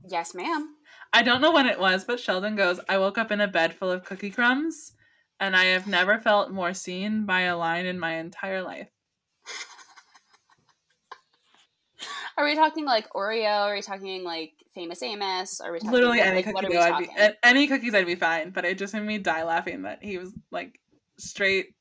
[0.09, 0.75] Yes, ma'am.
[1.13, 3.75] I don't know when it was, but Sheldon goes, I woke up in a bed
[3.75, 4.93] full of cookie crumbs,
[5.41, 8.89] and I have never felt more seen by a line in my entire life.
[12.37, 13.69] Are we talking like Oreo?
[13.69, 15.61] Are we talking like Famous Amos?
[15.61, 16.77] Are we talking literally like, any cookie?
[16.77, 17.11] I'd be,
[17.43, 18.51] any cookies, I'd be fine.
[18.51, 20.81] But it just made me die laughing that he was like
[21.19, 21.75] straight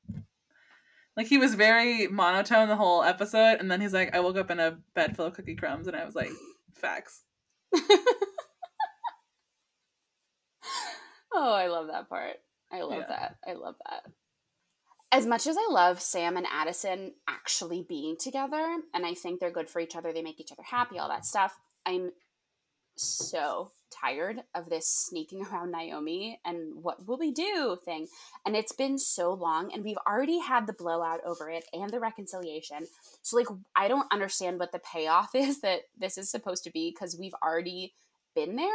[1.18, 4.52] like he was very monotone the whole episode, and then he's like, "I woke up
[4.52, 6.32] in a bed full of cookie crumbs," and I was like,
[6.74, 7.24] "Facts."
[11.34, 12.38] oh, I love that part.
[12.72, 13.08] I love yeah.
[13.08, 13.38] that.
[13.48, 14.12] I love that.
[15.14, 19.52] As much as I love Sam and Addison actually being together, and I think they're
[19.52, 22.12] good for each other, they make each other happy, all that stuff, I'm
[22.96, 28.08] so tired of this sneaking around Naomi and what will we do thing.
[28.46, 32.00] And it's been so long, and we've already had the blowout over it and the
[32.00, 32.88] reconciliation.
[33.22, 36.92] So, like, I don't understand what the payoff is that this is supposed to be
[36.92, 37.94] because we've already
[38.36, 38.70] been there.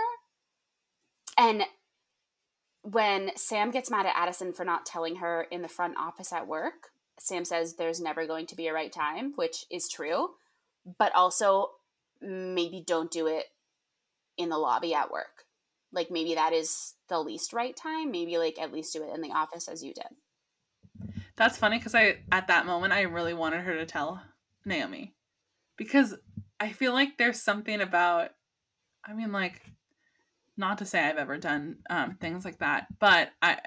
[1.39, 1.65] And
[2.83, 6.47] when Sam gets mad at Addison for not telling her in the front office at
[6.47, 10.31] work, Sam says there's never going to be a right time, which is true,
[10.99, 11.71] but also
[12.21, 13.47] maybe don't do it
[14.37, 15.45] in the lobby at work.
[15.93, 18.11] Like maybe that is the least right time.
[18.11, 20.05] Maybe like at least do it in the office as you did.
[21.37, 24.23] That's funny because I at that moment I really wanted her to tell
[24.65, 25.15] Naomi
[25.77, 26.15] because
[26.59, 28.31] I feel like there's something about
[29.05, 29.63] I mean like
[30.57, 33.59] not to say I've ever done um, things like that, but I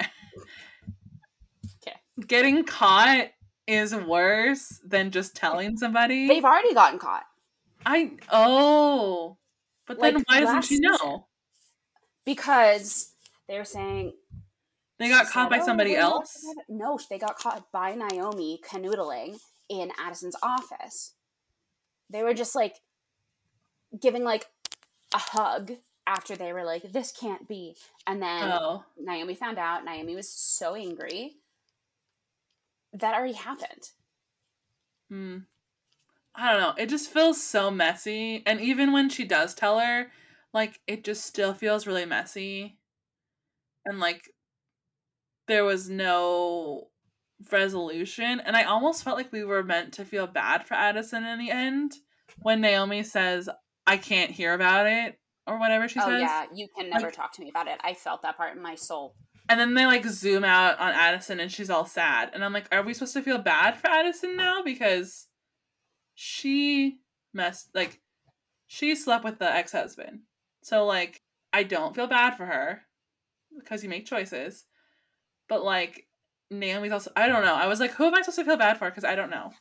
[1.82, 1.98] okay.
[2.28, 3.28] getting caught
[3.68, 6.28] is worse than just telling somebody.
[6.28, 7.26] They've already gotten caught.
[7.86, 9.38] I oh
[9.90, 11.28] but like, then why doesn't she know?
[12.24, 13.14] Because
[13.48, 14.14] they were saying
[15.00, 16.46] they got caught by somebody else.
[16.68, 21.14] No, they got caught by Naomi canoodling in Addison's office.
[22.10, 22.76] They were just like
[24.00, 24.46] giving like
[25.14, 25.72] a hug
[26.06, 27.76] after they were like, "This can't be,"
[28.06, 28.84] and then oh.
[28.96, 29.84] Naomi found out.
[29.84, 31.38] Naomi was so angry.
[32.94, 33.90] That already happened.
[35.10, 35.38] Hmm.
[36.40, 36.74] I don't know.
[36.78, 38.44] It just feels so messy.
[38.46, 40.08] And even when she does tell her,
[40.54, 42.80] like, it just still feels really messy.
[43.86, 44.30] And, like,
[45.48, 46.90] there was no
[47.52, 51.40] resolution and I almost felt like we were meant to feel bad for Addison in
[51.40, 51.94] the end
[52.42, 53.50] when Naomi says
[53.88, 55.18] I can't hear about it
[55.48, 56.22] or whatever she oh, says.
[56.22, 57.80] yeah, you can never Like- talk to me about it.
[57.82, 59.16] I felt that part in my soul.
[59.48, 62.30] And then they like zoom out on Addison and she's all sad.
[62.34, 64.62] And I'm like, are we supposed to feel bad for Addison now?
[64.64, 65.28] Because
[66.22, 67.00] she
[67.34, 68.02] messed like
[68.68, 70.20] she slept with the ex husband.
[70.62, 71.22] So like
[71.54, 72.82] I don't feel bad for her
[73.58, 74.66] because you make choices.
[75.48, 76.08] But like
[76.52, 77.56] Naomi's also I don't know.
[77.56, 78.90] I was like, who am I supposed to feel bad for?
[78.90, 79.54] Because I don't know.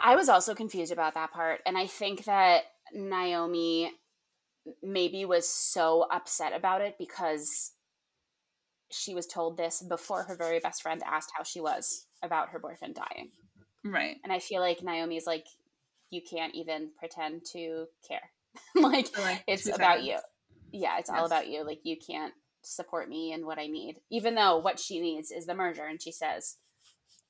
[0.00, 1.60] I was also confused about that part.
[1.64, 3.92] And I think that Naomi
[4.82, 7.70] maybe was so upset about it because
[8.90, 12.58] she was told this before her very best friend asked how she was about her
[12.58, 13.30] boyfriend dying.
[13.84, 14.16] Right.
[14.24, 15.46] And I feel like Naomi's like,
[16.14, 18.30] you can't even pretend to care.
[18.74, 20.06] like, like, it's about seconds.
[20.06, 20.18] you.
[20.80, 21.64] Yeah, it's all about you.
[21.64, 23.96] Like, you can't support me in what I need.
[24.10, 25.84] Even though what she needs is the merger.
[25.84, 26.56] And she says,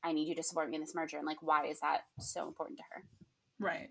[0.03, 1.17] I need you to support me in this merger.
[1.17, 3.03] And like, why is that so important to her?
[3.59, 3.89] Right.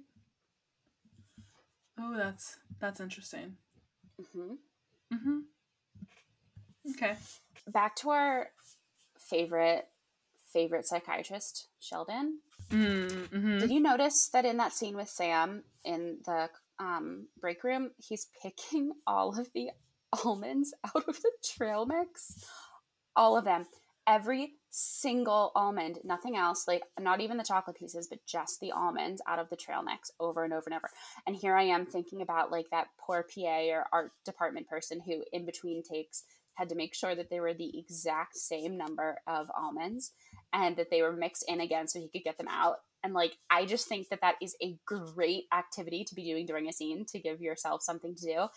[2.00, 3.58] Oh, that's that's interesting.
[4.34, 4.54] hmm
[5.14, 5.40] Mm-hmm.
[6.92, 7.16] Okay.
[7.68, 8.50] Back to our
[9.20, 9.88] favorite
[10.52, 12.40] favorite psychiatrist, Sheldon.
[12.70, 13.60] Mm-hmm.
[13.60, 16.50] Did you notice that in that scene with Sam in the
[16.80, 19.70] um, break room, he's picking all of the
[20.26, 22.46] almonds out of the trail mix?
[23.16, 23.66] All of them.
[24.06, 29.22] Every single almond, nothing else, like not even the chocolate pieces, but just the almonds
[29.28, 30.90] out of the trail mix over and over and over.
[31.26, 35.24] And here I am thinking about like that poor PA or art department person who,
[35.32, 36.24] in between takes,
[36.56, 40.12] had to make sure that they were the exact same number of almonds
[40.52, 42.78] and that they were mixed in again so he could get them out.
[43.04, 46.70] And like, I just think that that is a great activity to be doing during
[46.70, 48.48] a scene to give yourself something to do.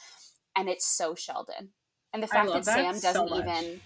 [0.57, 1.71] And it's so Sheldon.
[2.13, 3.47] And the fact that, that Sam so doesn't much.
[3.47, 3.81] even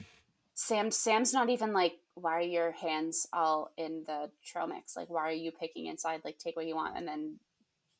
[0.54, 4.96] Sam Sam's not even like, why are your hands all in the trail mix?
[4.96, 6.20] Like, why are you picking inside?
[6.24, 7.38] Like, take what you want and then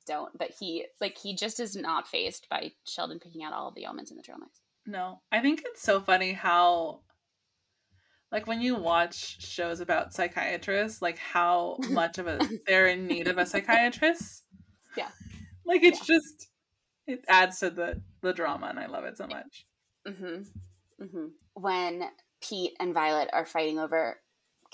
[0.07, 0.37] don't.
[0.37, 4.11] But he like he just is not phased by Sheldon picking out all the almonds
[4.11, 4.60] in the trail mix.
[4.87, 7.01] No, I think it's so funny how,
[8.33, 13.29] like, when you watch shows about psychiatrists, like how much of a they're in need
[13.29, 14.45] of a psychiatrist.
[14.97, 15.09] Yeah.
[15.65, 16.49] like it's just
[17.07, 19.67] it adds to the the drama, and I love it so much.
[20.07, 21.05] Mm-hmm.
[21.05, 21.27] Mm-hmm.
[21.55, 22.05] When
[22.41, 24.19] Pete and Violet are fighting over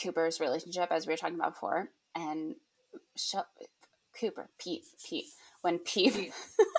[0.02, 2.54] Cooper's relationship, as we were talking about before, and
[3.16, 3.34] Sh-
[4.18, 5.26] Cooper, Pete, Pete.
[5.62, 6.32] When Pete,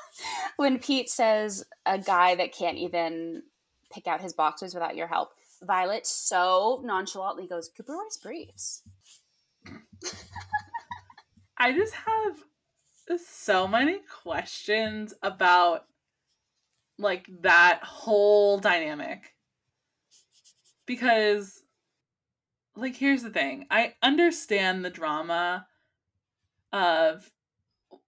[0.57, 3.43] when Pete says a guy that can't even
[3.91, 5.31] pick out his boxers without your help,
[5.63, 8.83] Violet so nonchalantly goes, "Cooper wears briefs."
[11.57, 12.37] I just have
[13.19, 15.85] so many questions about
[16.97, 19.35] like that whole dynamic.
[20.85, 21.63] Because
[22.75, 23.65] like here's the thing.
[23.71, 25.67] I understand the drama
[26.71, 27.31] of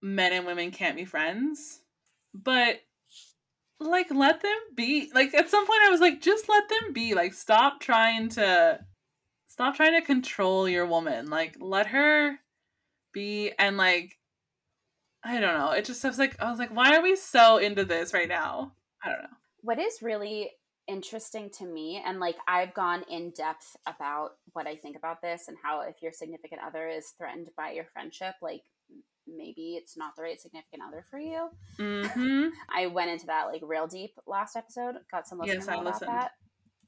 [0.02, 1.80] men and women can't be friends,
[2.34, 2.80] but
[3.78, 5.10] like let them be.
[5.14, 7.14] Like at some point I was like just let them be.
[7.14, 8.80] Like stop trying to
[9.46, 11.30] stop trying to control your woman.
[11.30, 12.38] Like let her
[13.12, 14.18] be and like
[15.22, 15.72] I don't know.
[15.72, 18.28] It just I was like I was like, why are we so into this right
[18.28, 18.72] now?
[19.04, 19.36] I don't know.
[19.62, 20.50] What is really
[20.88, 25.48] interesting to me, and like I've gone in depth about what I think about this
[25.48, 28.62] and how if your significant other is threatened by your friendship, like
[29.26, 31.48] maybe it's not the right significant other for you.
[31.78, 32.48] Mm-hmm.
[32.74, 34.96] I went into that like real deep last episode.
[35.10, 36.08] Got some listening Yes, about listened.
[36.10, 36.30] that.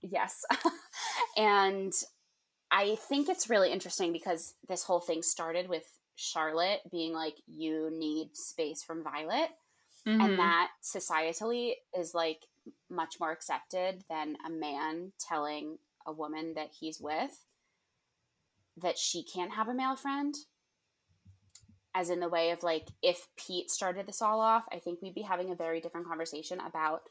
[0.03, 0.45] Yes,
[1.37, 1.93] and
[2.71, 5.85] I think it's really interesting because this whole thing started with
[6.17, 9.51] Charlotte being like, "You need space from Violet,"
[10.07, 10.21] Mm-hmm.
[10.21, 12.47] and that societally is like
[12.91, 17.45] much more accepted than a man telling a woman that he's with
[18.77, 20.35] that she can't have a male friend
[21.95, 25.15] as in the way of like if pete started this all off i think we'd
[25.15, 27.03] be having a very different conversation about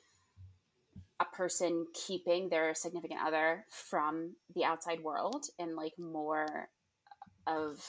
[1.19, 6.69] a person keeping their significant other from the outside world and like more
[7.45, 7.83] of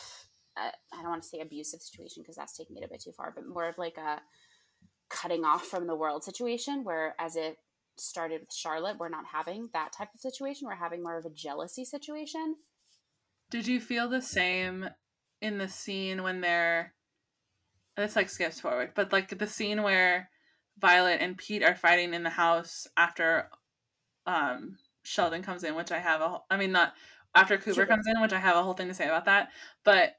[0.56, 3.12] I I don't want to say abusive situation because that's taking it a bit too
[3.12, 4.20] far, but more of like a
[5.08, 7.56] cutting off from the world situation where as it
[7.98, 10.66] started with Charlotte, we're not having that type of situation.
[10.66, 12.56] We're having more of a jealousy situation.
[13.50, 14.88] Did you feel the same
[15.42, 16.94] in the scene when they're
[17.96, 20.30] this like skips forward, but like the scene where
[20.78, 23.50] Violet and Pete are fighting in the house after
[24.24, 26.94] um Sheldon comes in, which I have a whole- I mean not
[27.34, 29.50] after Cooper comes in, which I have a whole thing to say about that,
[29.84, 30.14] but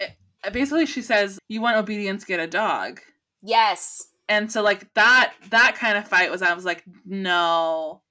[0.00, 0.16] it,
[0.52, 3.00] basically she says you want obedience get a dog.
[3.42, 4.08] Yes.
[4.28, 8.02] And so like that that kind of fight was I was like no.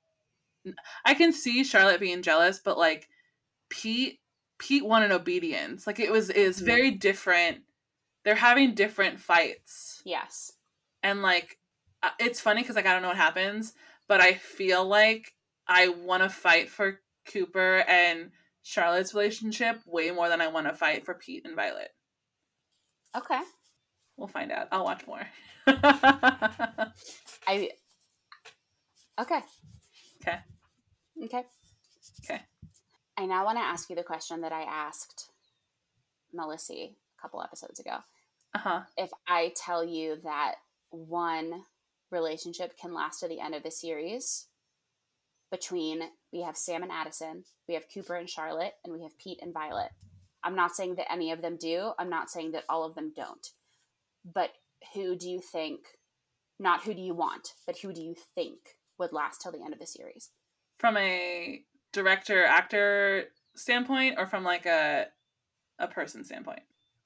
[1.04, 3.10] I can see Charlotte being jealous, but like
[3.70, 4.20] Pete
[4.66, 5.86] Pete won in obedience.
[5.86, 7.59] Like it was is very different.
[8.24, 10.01] They're having different fights.
[10.03, 10.53] Yes.
[11.03, 11.59] And like
[12.01, 13.74] uh, it's funny because like I don't know what happens,
[14.07, 15.36] but I feel like
[15.68, 16.99] I want to fight for
[17.32, 18.32] Cooper and
[18.63, 21.89] Charlotte's relationship way more than I want to fight for Pete and Violet.
[23.16, 23.41] Okay.
[24.18, 24.70] We'll find out.
[24.72, 25.28] I'll watch more.
[25.68, 26.89] I.
[29.20, 29.39] Okay.
[30.22, 30.39] Okay.
[31.24, 31.43] Okay.
[33.18, 35.30] I now want to ask you the question that I asked
[36.34, 36.91] Melissa a
[37.22, 37.97] couple episodes ago.
[38.53, 38.82] Uh-huh.
[38.97, 40.55] If I tell you that
[40.89, 41.63] one
[42.11, 44.47] relationship can last to the end of the series
[45.51, 46.01] between
[46.34, 49.53] we have Sam and Addison, we have Cooper and Charlotte, and we have Pete and
[49.53, 49.91] Violet.
[50.43, 51.91] I'm not saying that any of them do.
[51.97, 53.47] I'm not saying that all of them don't.
[54.26, 54.51] But
[54.93, 55.80] who do you think,
[56.59, 58.59] not who do you want, but who do you think
[58.99, 60.32] would last till the end of the series?
[60.78, 61.61] From a
[61.96, 63.26] director actor
[63.56, 65.08] standpoint or from like a
[65.80, 66.62] a person standpoint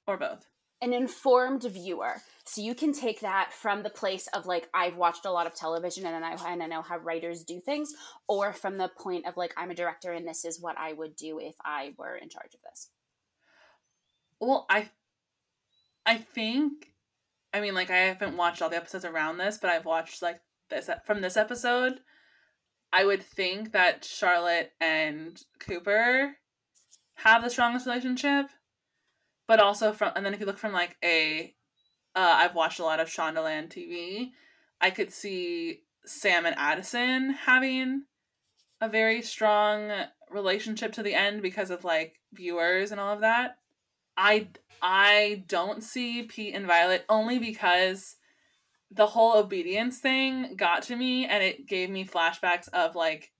[0.07, 0.45] or both?
[0.81, 2.15] An informed viewer.
[2.45, 5.53] So you can take that from the place of like I've watched a lot of
[5.53, 7.93] television and I and I know how writers do things,
[8.27, 11.15] or from the point of like I'm a director and this is what I would
[11.15, 12.89] do if I were in charge of this.
[14.39, 14.89] Well, I
[16.05, 16.93] I think
[17.53, 20.39] I mean like I haven't watched all the episodes around this, but I've watched like
[20.69, 21.99] this from this episode.
[22.91, 26.35] I would think that Charlotte and Cooper
[27.15, 28.47] have the strongest relationship,
[29.47, 31.53] but also from and then if you look from like a
[32.15, 34.31] uh, I've watched a lot of Shondaland TV.
[34.81, 38.03] I could see Sam and Addison having
[38.81, 39.91] a very strong
[40.31, 43.57] relationship to the end because of like viewers and all of that.
[44.17, 44.47] I
[44.81, 48.15] I don't see Pete and Violet only because
[48.91, 53.31] the whole obedience thing got to me and it gave me flashbacks of like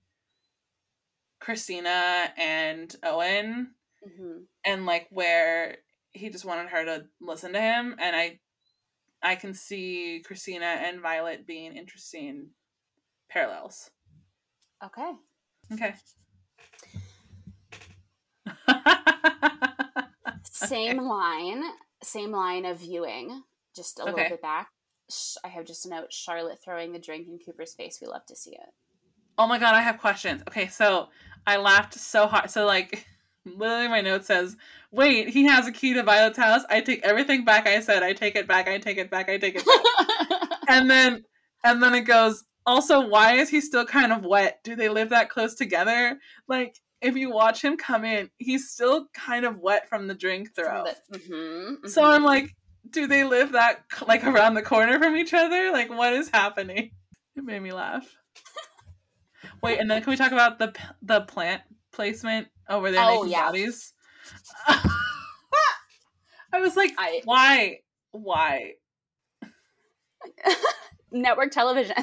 [1.40, 3.70] Cristina and Owen
[4.06, 4.42] mm-hmm.
[4.64, 5.78] and like where
[6.12, 8.38] he just wanted her to listen to him and I
[9.22, 12.48] I can see Cristina and Violet being interesting
[13.28, 13.90] parallels.
[14.82, 15.12] Okay.
[15.72, 15.94] Okay.
[20.42, 21.62] same line,
[22.02, 23.42] same line of viewing,
[23.76, 24.12] just a okay.
[24.12, 24.68] little bit back.
[25.44, 27.98] I have just a note Charlotte throwing the drink in Cooper's face.
[28.00, 28.72] We love to see it.
[29.38, 30.42] Oh my god, I have questions.
[30.48, 31.08] Okay, so
[31.46, 32.50] I laughed so hard.
[32.50, 33.06] So, like,
[33.44, 34.56] literally, my note says,
[34.90, 36.62] Wait, he has a key to Violet's house.
[36.68, 38.02] I take everything back I said.
[38.02, 38.68] I take it back.
[38.68, 39.28] I take it back.
[39.28, 40.58] I take it back.
[40.68, 41.24] and then,
[41.64, 44.60] and then it goes, Also, why is he still kind of wet?
[44.64, 46.18] Do they live that close together?
[46.48, 50.54] Like, if you watch him come in, he's still kind of wet from the drink
[50.54, 50.84] throw.
[51.12, 51.88] Mm-hmm, mm-hmm.
[51.88, 52.54] So I'm like,
[52.90, 55.70] do they live that like around the corner from each other?
[55.72, 56.90] Like, what is happening?
[57.36, 58.16] It made me laugh.
[59.62, 61.62] Wait, and then can we talk about the the plant
[61.92, 63.46] placement over there oh, yeah.
[63.46, 63.92] bodies?
[66.52, 67.22] I was like, I...
[67.24, 67.80] why,
[68.10, 68.72] why?
[71.12, 71.94] Network television.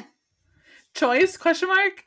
[0.94, 1.36] Choice?
[1.36, 2.04] Question mark.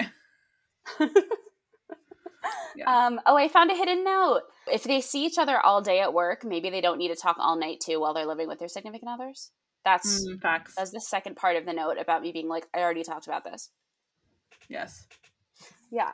[2.76, 3.06] Yeah.
[3.06, 4.42] Um, oh, I found a hidden note.
[4.68, 7.38] If they see each other all day at work, maybe they don't need to talk
[7.40, 9.52] all night too while they're living with their significant others.
[9.84, 10.76] That's mm, facts.
[10.76, 13.44] That's the second part of the note about me being like, I already talked about
[13.44, 13.70] this.
[14.70, 15.08] Yes.
[15.92, 16.12] Yeah.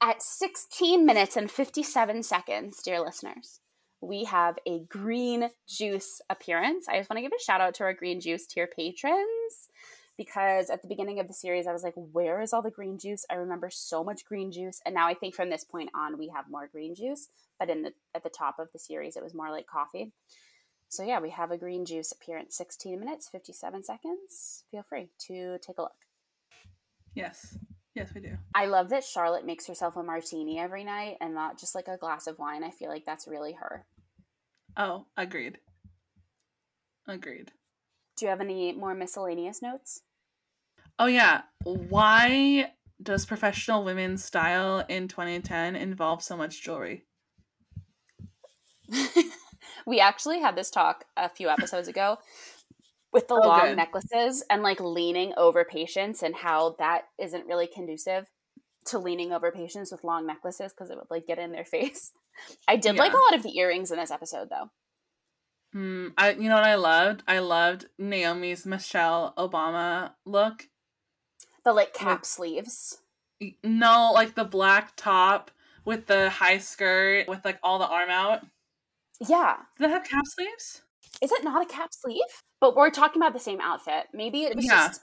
[0.00, 3.60] At 16 minutes and 57 seconds, dear listeners,
[4.00, 6.86] we have a green juice appearance.
[6.88, 9.68] I just want to give a shout out to our green juice tier patrons
[10.16, 12.98] because at the beginning of the series, I was like, where is all the green
[12.98, 13.24] juice?
[13.30, 14.80] I remember so much green juice.
[14.86, 17.28] And now I think from this point on, we have more green juice.
[17.58, 20.12] But in the at the top of the series, it was more like coffee.
[20.88, 24.64] So yeah, we have a green juice appearance, 16 minutes, 57 seconds.
[24.70, 25.92] Feel free to take a look.
[27.14, 27.58] Yes.
[27.94, 28.36] Yes, we do.
[28.54, 31.96] I love that Charlotte makes herself a martini every night and not just like a
[31.96, 32.64] glass of wine.
[32.64, 33.86] I feel like that's really her.
[34.76, 35.58] Oh, agreed.
[37.06, 37.52] Agreed.
[38.16, 40.02] Do you have any more miscellaneous notes?
[40.98, 41.42] Oh yeah.
[41.64, 47.04] Why does professional women's style in 2010 involve so much jewelry?
[49.86, 52.18] we actually had this talk a few episodes ago
[53.12, 53.76] with the oh, long good.
[53.76, 58.26] necklaces and like leaning over patients and how that isn't really conducive
[58.86, 62.12] to leaning over patients with long necklaces because it would like get in their face.
[62.68, 63.02] I did yeah.
[63.02, 64.70] like a lot of the earrings in this episode though.
[65.74, 67.22] Mm, I you know what I loved?
[67.26, 70.68] I loved Naomi's Michelle Obama look.
[71.64, 72.98] The like cap sleeves.
[73.62, 75.50] No, like the black top
[75.84, 78.46] with the high skirt with like all the arm out.
[79.20, 79.56] Yeah.
[79.78, 80.82] Does it have cap sleeves?
[81.22, 82.20] Is it not a cap sleeve?
[82.60, 84.06] But we're talking about the same outfit.
[84.12, 84.88] Maybe it was yeah.
[84.88, 85.02] just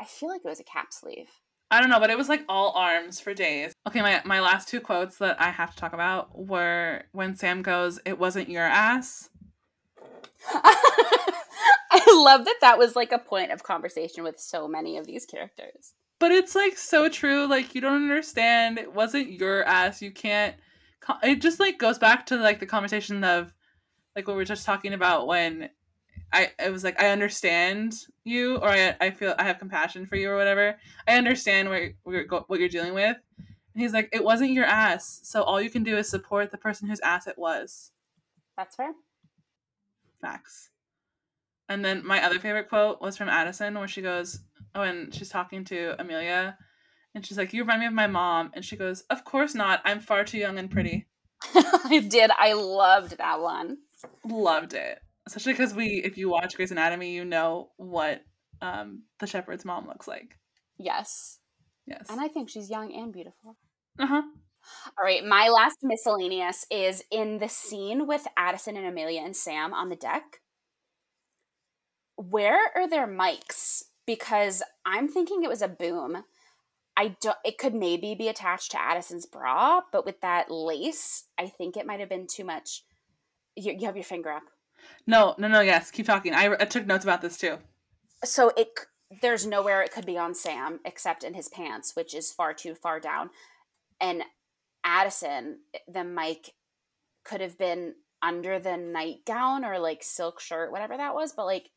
[0.00, 1.28] I feel like it was a cap sleeve.
[1.70, 3.72] I don't know, but it was like all arms for days.
[3.88, 7.62] Okay, my, my last two quotes that I have to talk about were when Sam
[7.62, 9.30] goes, It wasn't your ass.
[11.94, 15.26] I love that that was like a point of conversation with so many of these
[15.26, 15.94] characters.
[16.18, 17.46] But it's like so true.
[17.46, 18.78] Like, you don't understand.
[18.78, 20.00] It wasn't your ass.
[20.00, 20.54] You can't.
[21.22, 23.52] It just like goes back to like the conversation of
[24.14, 25.68] like what we are just talking about when
[26.32, 27.94] I it was like I understand
[28.24, 30.76] you or I I feel I have compassion for you or whatever.
[31.06, 33.16] I understand what you're, what you're dealing with.
[33.74, 36.58] And he's like, it wasn't your ass, so all you can do is support the
[36.58, 37.90] person whose ass it was.
[38.56, 38.92] That's fair.
[40.22, 40.70] Facts.
[41.68, 44.38] And then my other favorite quote was from Addison, where she goes,
[44.74, 46.56] "Oh, and she's talking to Amelia,
[47.14, 49.82] and she's like, "You remind me of my mom," and she goes, "Of course not.
[49.84, 51.06] I'm far too young and pretty."
[51.54, 52.30] I did.
[52.38, 53.78] I loved that one.
[54.24, 58.22] Loved it especially because we if you watch Grey's Anatomy, you know what
[58.60, 60.38] um the shepherd's mom looks like.
[60.78, 61.38] Yes.
[61.86, 62.06] Yes.
[62.10, 63.56] And I think she's young and beautiful.
[63.98, 64.22] Uh-huh.
[64.98, 69.72] All right, my last miscellaneous is in the scene with Addison and Amelia and Sam
[69.72, 70.40] on the deck.
[72.16, 73.84] Where are their mics?
[74.06, 76.24] Because I'm thinking it was a boom.
[76.96, 81.46] I don't it could maybe be attached to Addison's bra, but with that lace, I
[81.46, 82.84] think it might have been too much.
[83.56, 84.42] You, you have your finger up.
[85.06, 85.60] No, no, no.
[85.60, 86.34] Yes, keep talking.
[86.34, 87.58] I, I took notes about this too.
[88.24, 88.68] So it
[89.20, 92.74] there's nowhere it could be on Sam except in his pants, which is far too
[92.74, 93.30] far down.
[94.00, 94.22] And
[94.84, 96.52] Addison, eh, the mic
[97.24, 101.32] could have been under the nightgown or like silk shirt, whatever that was.
[101.32, 101.70] But like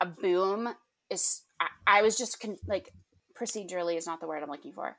[0.00, 0.68] a boom
[1.10, 2.92] is, I, I was just con- like
[3.38, 4.96] procedurally is not the word I'm looking for.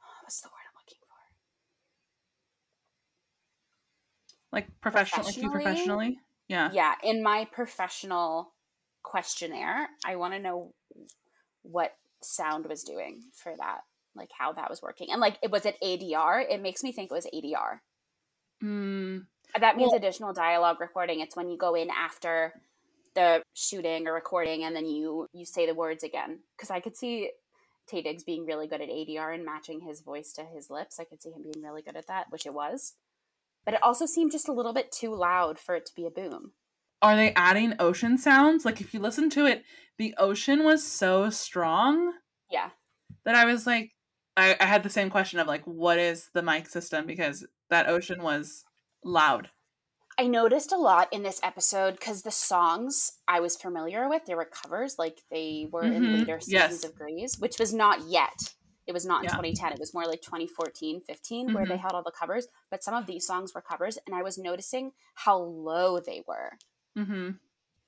[0.22, 0.52] What's the word?
[0.68, 1.16] I'm looking for?
[4.52, 6.18] Like professional, like you professionally?
[6.48, 6.70] Yeah.
[6.72, 6.94] Yeah.
[7.02, 8.52] In my professional
[9.02, 10.74] questionnaire, I want to know
[11.62, 13.80] what sound was doing for that,
[14.14, 15.08] like how that was working.
[15.10, 16.44] And like, it was it ADR?
[16.48, 17.80] It makes me think it was ADR.
[18.62, 19.26] Mm.
[19.58, 21.20] That means well, additional dialogue recording.
[21.20, 22.52] It's when you go in after
[23.14, 26.96] the shooting or recording and then you you say the words again because i could
[26.96, 27.28] see
[27.90, 31.00] Taye Diggs being really good at ADR and matching his voice to his lips.
[31.00, 32.94] I could see him being really good at that, which it was
[33.64, 36.10] but it also seemed just a little bit too loud for it to be a
[36.10, 36.52] boom.
[37.02, 38.64] Are they adding ocean sounds?
[38.64, 39.62] Like if you listen to it,
[39.98, 42.12] the ocean was so strong.
[42.50, 42.70] Yeah.
[43.24, 43.90] That I was like,
[44.36, 47.06] I, I had the same question of like, what is the mic system?
[47.06, 48.64] Because that ocean was
[49.04, 49.50] loud.
[50.18, 54.34] I noticed a lot in this episode because the songs I was familiar with, they
[54.34, 55.94] were covers, like they were mm-hmm.
[55.94, 56.84] in later seasons yes.
[56.84, 58.54] of Grey's, which was not yet.
[58.86, 59.36] It was not in yeah.
[59.36, 59.72] 2010.
[59.72, 61.54] It was more like 2014, 15, mm-hmm.
[61.54, 61.82] where they mm-hmm.
[61.82, 62.48] had all the covers.
[62.70, 66.52] But some of these songs were covers, and I was noticing how low they were.
[66.98, 67.30] Mm-hmm.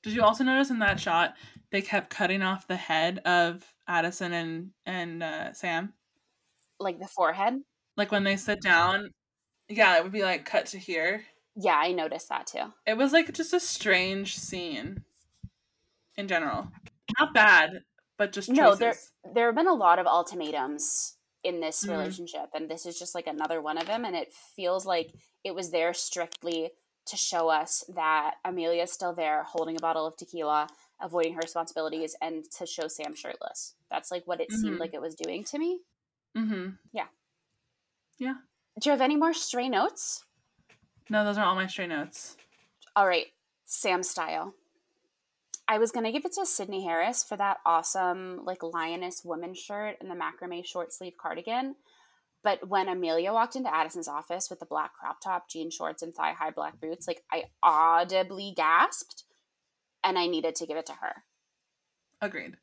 [0.03, 1.35] Did you also notice in that shot
[1.71, 5.93] they kept cutting off the head of Addison and and uh, Sam?
[6.83, 7.55] Like the forehead.
[7.97, 9.11] Like when they sit down,
[9.69, 11.25] yeah, it would be like cut to here.
[11.55, 12.73] Yeah, I noticed that too.
[12.87, 15.05] It was like just a strange scene
[16.17, 16.69] in general.
[17.19, 17.83] Not bad,
[18.23, 18.59] but just choices.
[18.59, 18.95] no there
[19.35, 21.93] there have been a lot of ultimatums in this mm-hmm.
[21.93, 25.13] relationship and this is just like another one of them and it feels like
[25.43, 26.71] it was there strictly
[27.05, 30.69] to show us that Amelia's still there holding a bottle of tequila
[31.01, 34.61] avoiding her responsibilities and to show Sam shirtless that's like what it mm-hmm.
[34.61, 35.81] seemed like it was doing to me
[36.37, 36.71] mm-hmm.
[36.93, 37.07] Yeah.
[38.19, 38.35] Yeah.
[38.81, 40.25] Do you have any more stray notes?
[41.11, 42.37] No those are all my stray notes.
[42.97, 43.27] All right.
[43.65, 44.55] Sam style.
[45.69, 49.97] I was gonna give it to Sydney Heron for that awesome like lioness woman shirt
[50.01, 51.77] and the macrame short sleeve cardigan.
[52.45, 56.15] But when Amelia walked into Addison's office with the black crop top, jean shorts, and
[56.15, 59.25] thigh high black boots, like I audibly gasped
[60.03, 61.23] and I needed to give it to her.
[62.21, 62.57] Agreed.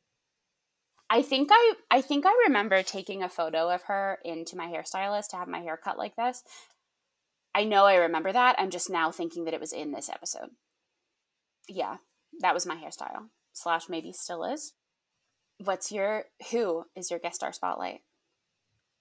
[1.10, 5.28] I think I I think I remember taking a photo of her into my hairstylist
[5.28, 6.44] to have my hair cut like this.
[7.54, 8.54] I know I remember that.
[8.58, 10.50] I'm just now thinking that it was in this episode.
[11.68, 11.96] Yeah
[12.38, 14.74] that was my hairstyle slash maybe still is
[15.58, 18.00] what's your who is your guest star spotlight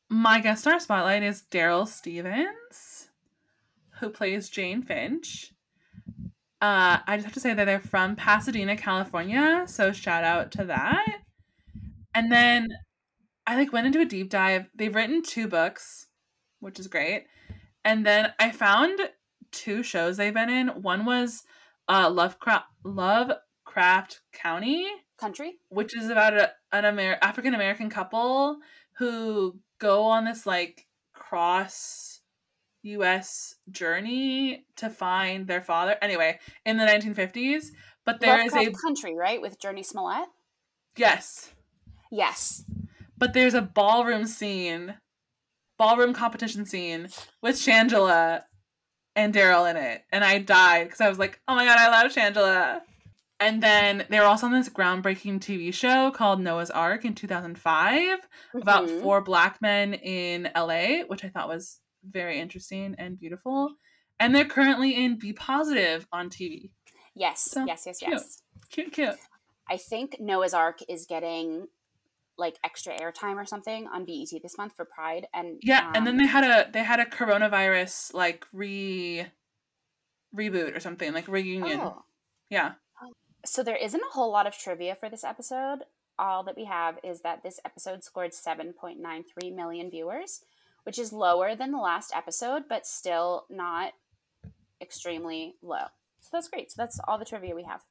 [0.09, 3.09] my guest star spotlight is Darryl Stephens,
[3.99, 5.53] who plays jane finch
[6.61, 10.65] uh, i just have to say that they're from pasadena california so shout out to
[10.65, 11.19] that
[12.19, 12.67] and then
[13.47, 16.07] i like went into a deep dive they've written two books
[16.59, 17.25] which is great
[17.85, 18.99] and then i found
[19.51, 21.43] two shows they've been in one was
[21.87, 24.87] uh, Lovecraft Lovecraft County
[25.17, 28.57] country, which is about a, an Amer- African American couple
[28.97, 32.21] who go on this like cross
[32.83, 33.55] U.S.
[33.71, 35.95] journey to find their father.
[36.01, 37.65] Anyway, in the 1950s,
[38.05, 40.29] but there Lovecraft is a country right with Jurnee Smollett.
[40.95, 41.51] Yes.
[42.11, 42.63] Yes.
[43.17, 44.95] but there's a ballroom scene,
[45.77, 47.09] ballroom competition scene
[47.41, 48.43] with Shangela
[49.15, 52.01] and Darryl in it, and I died because I was like, "Oh my god, I
[52.01, 52.81] love Shangela."
[53.41, 58.19] And then they were also on this groundbreaking TV show called Noah's Arc in 2005
[58.19, 58.57] mm-hmm.
[58.57, 63.71] about four black men in LA, which I thought was very interesting and beautiful.
[64.19, 66.71] And they're currently in B Positive on TV.
[67.15, 68.11] Yes, so, yes, yes, cute.
[68.11, 68.41] yes.
[68.69, 69.15] Cute, cute.
[69.69, 71.67] I think Noah's Arc is getting
[72.39, 76.07] like extra airtime or something on BET this month for Pride, and yeah, um, and
[76.07, 79.27] then they had a they had a coronavirus like re
[80.35, 81.79] reboot or something like reunion.
[81.81, 82.03] Oh.
[82.49, 82.73] Yeah.
[83.45, 85.79] So there isn't a whole lot of trivia for this episode.
[86.17, 90.41] All that we have is that this episode scored 7.93 million viewers,
[90.83, 93.93] which is lower than the last episode, but still not
[94.81, 95.85] extremely low.
[96.19, 96.71] So that's great.
[96.71, 97.81] So that's all the trivia we have.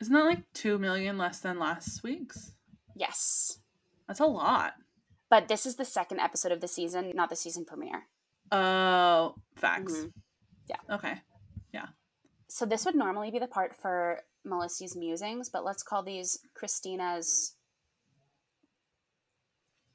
[0.00, 2.52] Isn't that like 2 million less than last week's?
[2.94, 3.58] Yes.
[4.08, 4.74] That's a lot.
[5.30, 8.06] But this is the second episode of the season, not the season premiere.
[8.50, 9.92] Oh, facts.
[9.92, 10.08] Mm-hmm.
[10.68, 10.94] Yeah.
[10.94, 11.14] Okay.
[11.72, 11.88] Yeah.
[12.48, 17.54] So this would normally be the part for Melissa's musings, but let's call these Christina's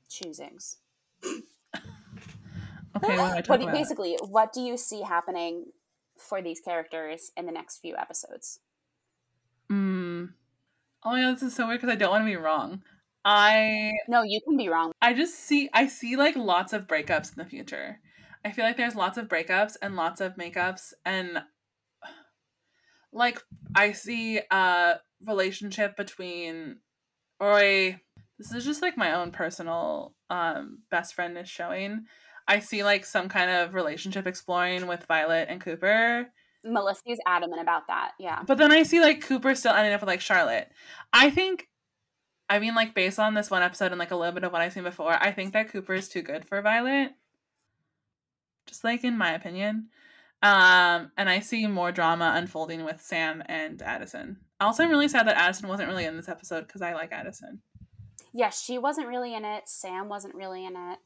[0.10, 0.76] choosings.
[1.26, 5.66] okay, what, what basically, what do you see happening
[6.18, 8.60] for these characters in the next few episodes?
[9.70, 10.26] Hmm.
[11.04, 12.84] Oh my god, this is so weird because I don't want to be wrong.
[13.26, 14.92] I no, you can be wrong.
[15.02, 18.00] I just see I see like lots of breakups in the future.
[18.46, 21.42] I feel like there's lots of breakups and lots of makeups and
[23.14, 23.42] like
[23.76, 24.96] I see a
[25.26, 26.80] relationship between
[27.40, 27.98] or a
[28.38, 32.06] this is just like my own personal um best friend is showing.
[32.46, 36.28] I see like some kind of relationship exploring with Violet and Cooper.
[36.66, 38.44] Melissa's adamant about that, yeah.
[38.46, 40.70] But then I see like Cooper still ending up with like Charlotte.
[41.14, 41.68] I think
[42.54, 44.62] I mean like based on this one episode and like a little bit of what
[44.62, 47.14] I've seen before, I think that Cooper is too good for Violet.
[48.68, 49.88] Just like in my opinion.
[50.44, 54.38] Um, and I see more drama unfolding with Sam and Addison.
[54.60, 57.60] Also, I'm really sad that Addison wasn't really in this episode because I like Addison.
[58.34, 59.64] Yeah, she wasn't really in it.
[59.68, 61.00] Sam wasn't really in it.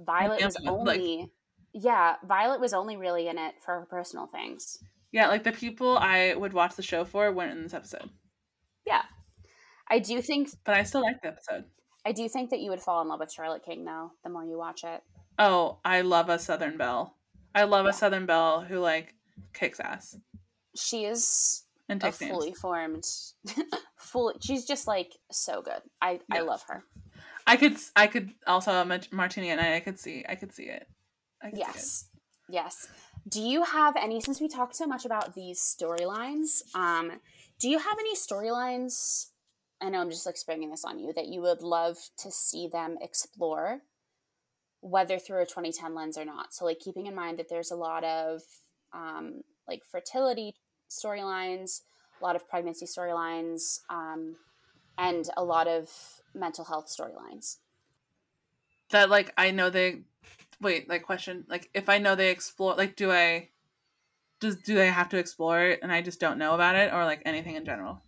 [0.00, 1.28] Violet was only like,
[1.72, 4.78] yeah, Violet was only really in it for her personal things.
[5.12, 8.10] Yeah, like the people I would watch the show for weren't in this episode.
[8.84, 9.02] Yeah.
[9.90, 11.64] I do think But I still like the episode.
[12.06, 14.44] I do think that you would fall in love with Charlotte King though, the more
[14.44, 15.02] you watch it.
[15.38, 17.14] Oh, I love a Southern Belle.
[17.54, 17.90] I love yeah.
[17.90, 19.14] a Southern Belle who like
[19.52, 20.16] kicks ass.
[20.76, 22.60] She is and a fully names.
[22.60, 23.04] formed,
[23.96, 24.34] fully.
[24.40, 25.80] She's just like so good.
[26.00, 26.38] I yeah.
[26.38, 26.84] I love her.
[27.46, 28.72] I could I could also
[29.10, 29.74] Martini at night.
[29.74, 30.86] I could see I could see it.
[31.42, 32.54] Could yes, see it.
[32.54, 32.88] yes.
[33.28, 34.20] Do you have any?
[34.20, 37.12] Since we talked so much about these storylines, um,
[37.58, 39.26] do you have any storylines?
[39.80, 42.66] I know I'm just like springing this on you that you would love to see
[42.66, 43.82] them explore
[44.80, 46.54] whether through a 2010 lens or not.
[46.54, 48.42] So, like, keeping in mind that there's a lot of
[48.92, 50.54] um, like fertility
[50.88, 51.82] storylines,
[52.20, 54.36] a lot of pregnancy storylines, um,
[54.96, 55.90] and a lot of
[56.34, 57.56] mental health storylines.
[58.90, 60.02] That, like, I know they
[60.60, 63.48] wait, like, question, like, if I know they explore, like, do I
[64.40, 67.04] just do they have to explore it and I just don't know about it, or
[67.04, 68.02] like anything in general?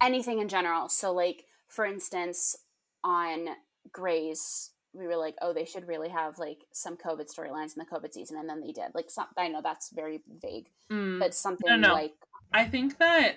[0.00, 0.88] Anything in general.
[0.88, 2.56] So, like, for instance,
[3.04, 3.48] on
[3.92, 7.86] Grey's we were like, oh, they should really have like some COVID storylines in the
[7.92, 8.90] COVID season, and then they did.
[8.94, 11.18] Like, some, I know that's very vague, mm.
[11.20, 11.92] but something no, no.
[11.92, 12.14] like
[12.52, 13.36] I think that.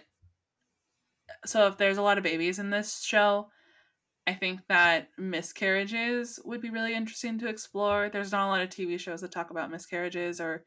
[1.46, 3.50] So if there's a lot of babies in this show,
[4.26, 8.10] I think that miscarriages would be really interesting to explore.
[8.10, 10.64] There's not a lot of TV shows that talk about miscarriages or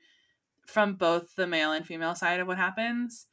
[0.66, 3.26] from both the male and female side of what happens,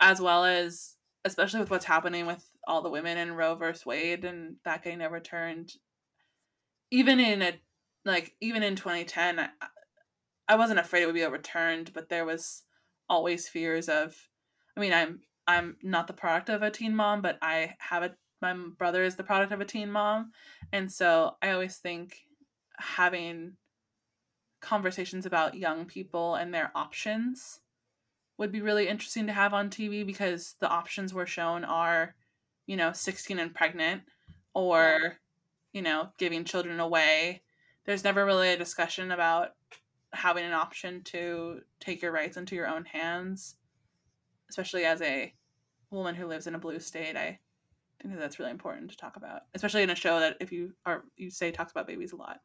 [0.00, 0.95] as well as
[1.26, 5.02] especially with what's happening with all the women in Roe versus Wade and that getting
[5.02, 5.72] overturned
[6.90, 7.52] even in a
[8.04, 9.48] like even in 2010 I,
[10.48, 12.62] I wasn't afraid it would be overturned but there was
[13.08, 14.16] always fears of
[14.76, 18.14] i mean i'm i'm not the product of a teen mom but i have a
[18.42, 20.32] my brother is the product of a teen mom.
[20.72, 22.16] And so i always think
[22.78, 23.52] having
[24.60, 27.60] conversations about young people and their options
[28.38, 32.14] would be really interesting to have on tv because the options we're shown are
[32.66, 34.02] you know 16 and pregnant
[34.54, 35.18] or
[35.76, 37.42] you know, giving children away.
[37.84, 39.50] There's never really a discussion about
[40.14, 43.56] having an option to take your rights into your own hands,
[44.48, 45.34] especially as a
[45.90, 47.14] woman who lives in a blue state.
[47.14, 47.38] I
[48.00, 50.72] think that that's really important to talk about, especially in a show that if you
[50.86, 52.40] are you say talks about babies a lot.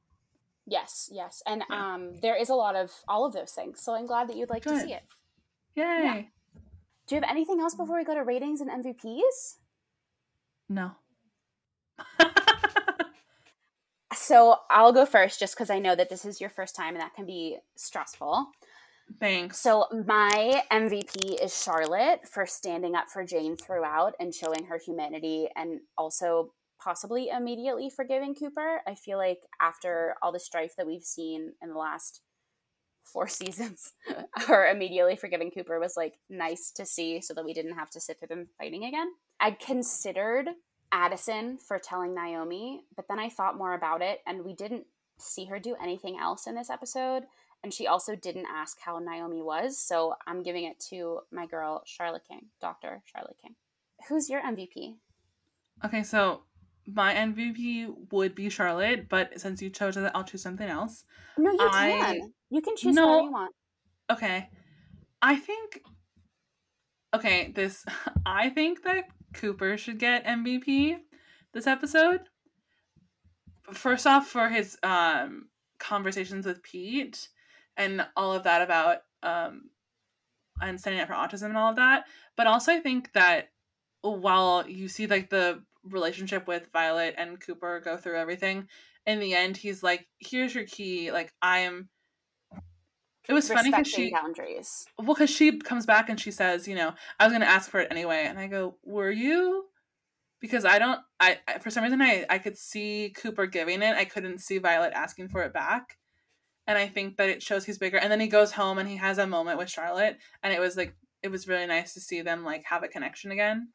[0.68, 1.94] Yes, yes, and yeah.
[1.94, 3.82] um, there is a lot of all of those things.
[3.82, 5.04] So I'm glad that you'd like to see it.
[5.76, 5.84] Yay!
[5.86, 6.22] Yeah.
[7.08, 9.58] Do you have anything else before we go to ratings and MVPs?
[10.70, 10.92] No.
[14.32, 17.02] So I'll go first just because I know that this is your first time and
[17.02, 18.48] that can be stressful.
[19.20, 19.60] Thanks.
[19.60, 25.50] So my MVP is Charlotte for standing up for Jane throughout and showing her humanity
[25.56, 28.82] and also possibly immediately forgiving Cooper.
[28.88, 32.22] I feel like after all the strife that we've seen in the last
[33.04, 33.94] four seasons,
[34.48, 38.00] her immediately forgiving Cooper was like nice to see so that we didn't have to
[38.02, 39.12] sit through them fighting again.
[39.40, 40.50] I considered
[40.92, 44.86] Addison for telling Naomi, but then I thought more about it and we didn't
[45.18, 47.24] see her do anything else in this episode.
[47.64, 49.78] And she also didn't ask how Naomi was.
[49.78, 53.04] So I'm giving it to my girl, Charlotte King, Dr.
[53.06, 53.56] Charlotte King.
[54.10, 54.96] Who's your MVP?
[55.86, 56.42] Okay, so
[56.88, 61.06] my MVP would be Charlotte, but since you chose it, I'll choose something else.
[61.38, 62.34] No, you I, can.
[62.50, 63.56] You can choose no, whatever you want.
[64.12, 64.50] Okay.
[65.22, 65.82] I think
[67.14, 67.86] okay, this
[68.26, 70.98] I think that Cooper should get MVP
[71.54, 72.22] this episode.
[73.72, 75.48] First off, for his um
[75.80, 77.30] conversations with Pete
[77.78, 79.70] and all of that about um
[80.62, 82.06] and standing up for autism and all of that.
[82.36, 83.50] But also I think that
[84.02, 88.68] while you see like the relationship with Violet and Cooper go through everything,
[89.06, 91.90] in the end he's like, Here's your key, like I am
[93.30, 94.86] it was funny because she boundaries.
[94.98, 97.70] Well, because she comes back and she says, you know, I was going to ask
[97.70, 99.66] for it anyway, and I go, were you?
[100.40, 104.06] Because I don't, I for some reason I I could see Cooper giving it, I
[104.06, 105.98] couldn't see Violet asking for it back,
[106.66, 107.98] and I think that it shows he's bigger.
[107.98, 110.76] And then he goes home and he has a moment with Charlotte, and it was
[110.76, 113.70] like it was really nice to see them like have a connection again.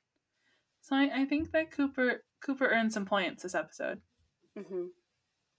[0.87, 4.01] So I, I think that Cooper Cooper earned some points this episode.
[4.57, 4.85] Mm-hmm.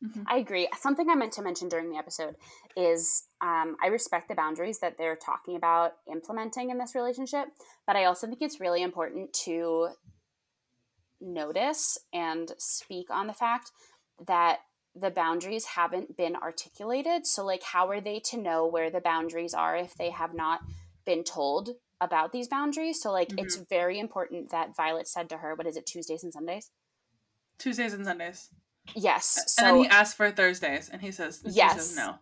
[0.05, 0.21] Mm-hmm.
[0.25, 0.69] I agree.
[0.79, 2.35] Something I meant to mention during the episode
[2.77, 7.47] is um, I respect the boundaries that they're talking about implementing in this relationship,
[7.85, 9.89] but I also think it's really important to
[11.19, 13.71] notice and speak on the fact
[14.25, 14.59] that
[14.95, 17.27] the boundaries haven't been articulated.
[17.27, 20.61] So, like, how are they to know where the boundaries are if they have not
[21.05, 21.71] been told
[22.01, 23.01] about these boundaries?
[23.01, 23.39] So, like, mm-hmm.
[23.39, 26.71] it's very important that Violet said to her, what is it, Tuesdays and Sundays?
[27.57, 28.49] Tuesdays and Sundays.
[28.95, 29.43] Yes.
[29.47, 31.73] So, and then he asks for Thursdays, and he says, yes.
[31.73, 32.15] He says no.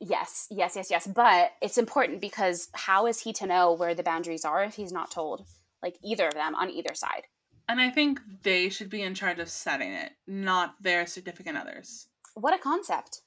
[0.00, 1.06] Yes, yes, yes, yes.
[1.06, 4.92] But it's important because how is he to know where the boundaries are if he's
[4.92, 5.46] not told?
[5.82, 7.22] Like either of them on either side.
[7.68, 12.08] And I think they should be in charge of setting it, not their significant others.
[12.34, 13.22] What a concept.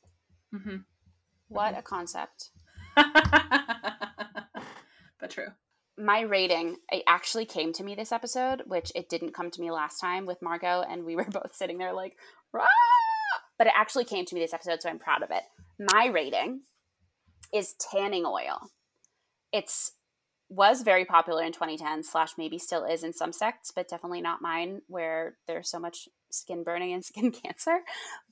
[0.53, 0.77] Mm-hmm.
[1.47, 1.79] What mm-hmm.
[1.79, 2.51] a concept.
[2.95, 3.05] but
[5.29, 5.47] true
[5.97, 9.71] my rating it actually came to me this episode which it didn't come to me
[9.71, 12.15] last time with margot and we were both sitting there like
[12.53, 12.65] Rah!
[13.57, 15.43] but it actually came to me this episode so i'm proud of it.
[15.79, 16.61] My rating
[17.53, 18.71] is tanning oil.
[19.51, 19.93] It's
[20.49, 24.41] was very popular in 2010 slash maybe still is in some sects but definitely not
[24.41, 27.79] mine where there's so much skin burning and skin cancer.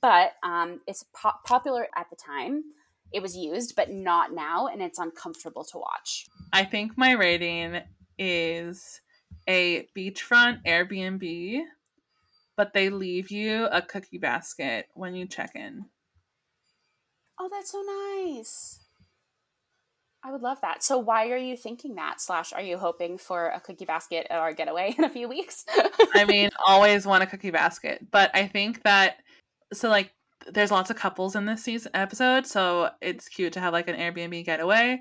[0.00, 2.64] But um, it's po- popular at the time
[3.12, 6.26] it was used, but not now, and it's uncomfortable to watch.
[6.52, 7.80] I think my rating
[8.18, 9.00] is
[9.48, 11.62] a beachfront Airbnb,
[12.56, 15.86] but they leave you a cookie basket when you check in.
[17.38, 18.80] Oh, that's so nice.
[20.24, 20.82] I would love that.
[20.82, 22.20] So why are you thinking that?
[22.20, 25.64] Slash, are you hoping for a cookie basket or getaway in a few weeks?
[26.14, 29.18] I mean, always want a cookie basket, but I think that
[29.72, 30.12] so like
[30.52, 33.96] there's lots of couples in this season episode, so it's cute to have like an
[33.96, 35.00] Airbnb getaway.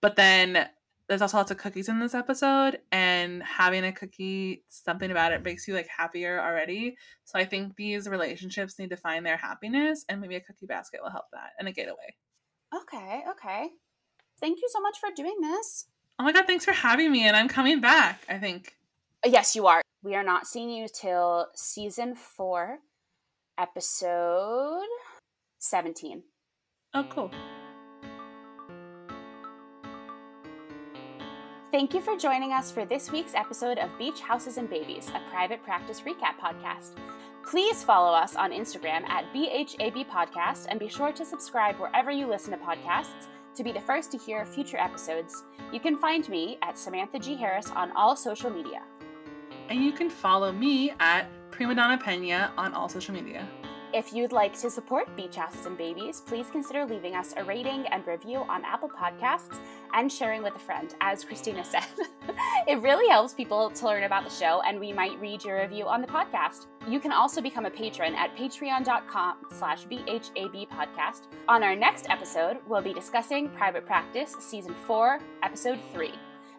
[0.00, 0.68] But then
[1.08, 5.42] there's also lots of cookies in this episode, and having a cookie, something about it
[5.42, 6.96] makes you like happier already.
[7.24, 11.00] So I think these relationships need to find their happiness, and maybe a cookie basket
[11.02, 12.14] will help that, and a getaway.
[12.74, 13.68] Okay, okay.
[14.40, 15.86] Thank you so much for doing this.
[16.18, 18.22] Oh my god, thanks for having me, and I'm coming back.
[18.28, 18.76] I think.
[19.24, 19.82] Yes, you are.
[20.02, 22.78] We are not seeing you till season four
[23.58, 24.82] episode
[25.58, 26.22] 17.
[26.94, 27.30] Oh, cool.
[31.70, 35.20] Thank you for joining us for this week's episode of Beach Houses and Babies, a
[35.30, 36.92] private practice recap podcast.
[37.44, 42.26] Please follow us on Instagram at BHAB Podcast and be sure to subscribe wherever you
[42.26, 43.26] listen to podcasts
[43.56, 45.44] to be the first to hear future episodes.
[45.72, 47.34] You can find me at Samantha G.
[47.34, 48.82] Harris on all social media.
[49.68, 53.48] And you can follow me at Prima Donna Pena on all social media.
[53.92, 57.86] If you'd like to support Beach Houses and Babies, please consider leaving us a rating
[57.92, 59.60] and review on Apple Podcasts
[59.92, 61.84] and sharing with a friend, as Christina said.
[62.66, 65.86] it really helps people to learn about the show, and we might read your review
[65.86, 66.66] on the podcast.
[66.88, 71.28] You can also become a patron at patreon.com slash BHAB podcast.
[71.46, 76.10] On our next episode, we'll be discussing Private Practice Season 4, Episode 3.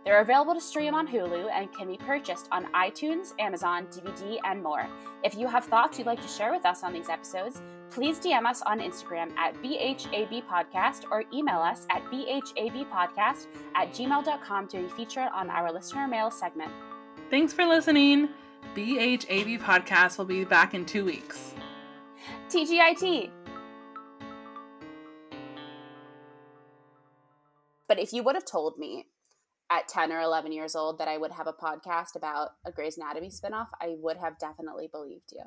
[0.05, 4.61] They're available to stream on Hulu and can be purchased on iTunes, Amazon, DVD, and
[4.61, 4.87] more.
[5.23, 8.45] If you have thoughts you'd like to share with us on these episodes, please DM
[8.45, 14.89] us on Instagram at BHAB Podcast or email us at BHABpodcast at gmail.com to be
[14.89, 16.71] featured on our listener mail segment.
[17.31, 18.29] Thanks for listening.
[18.75, 21.55] BHAB Podcast will be back in two weeks.
[22.49, 23.31] TGIT!
[27.87, 29.07] But if you would have told me
[29.71, 32.97] at 10 or 11 years old that I would have a podcast about a Grey's
[32.97, 35.43] Anatomy spinoff, I would have definitely believed you.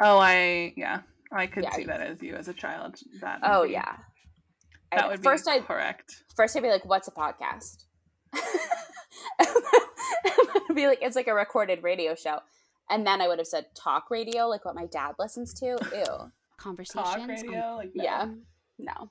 [0.00, 1.00] Oh, I, yeah.
[1.32, 2.96] I could yeah, see that as you as a child.
[3.20, 3.96] That oh, be, yeah.
[4.92, 6.22] That I, would first be I'd, correct.
[6.36, 7.84] First, I'd be like, what's a podcast?
[10.74, 12.38] be like, it's like a recorded radio show.
[12.88, 15.66] And then I would have said talk radio, like what my dad listens to.
[15.66, 16.30] Ew.
[16.56, 17.04] Conversations.
[17.04, 17.76] Talk radio?
[17.76, 18.04] Like that.
[18.04, 18.28] Yeah.
[18.78, 19.10] No.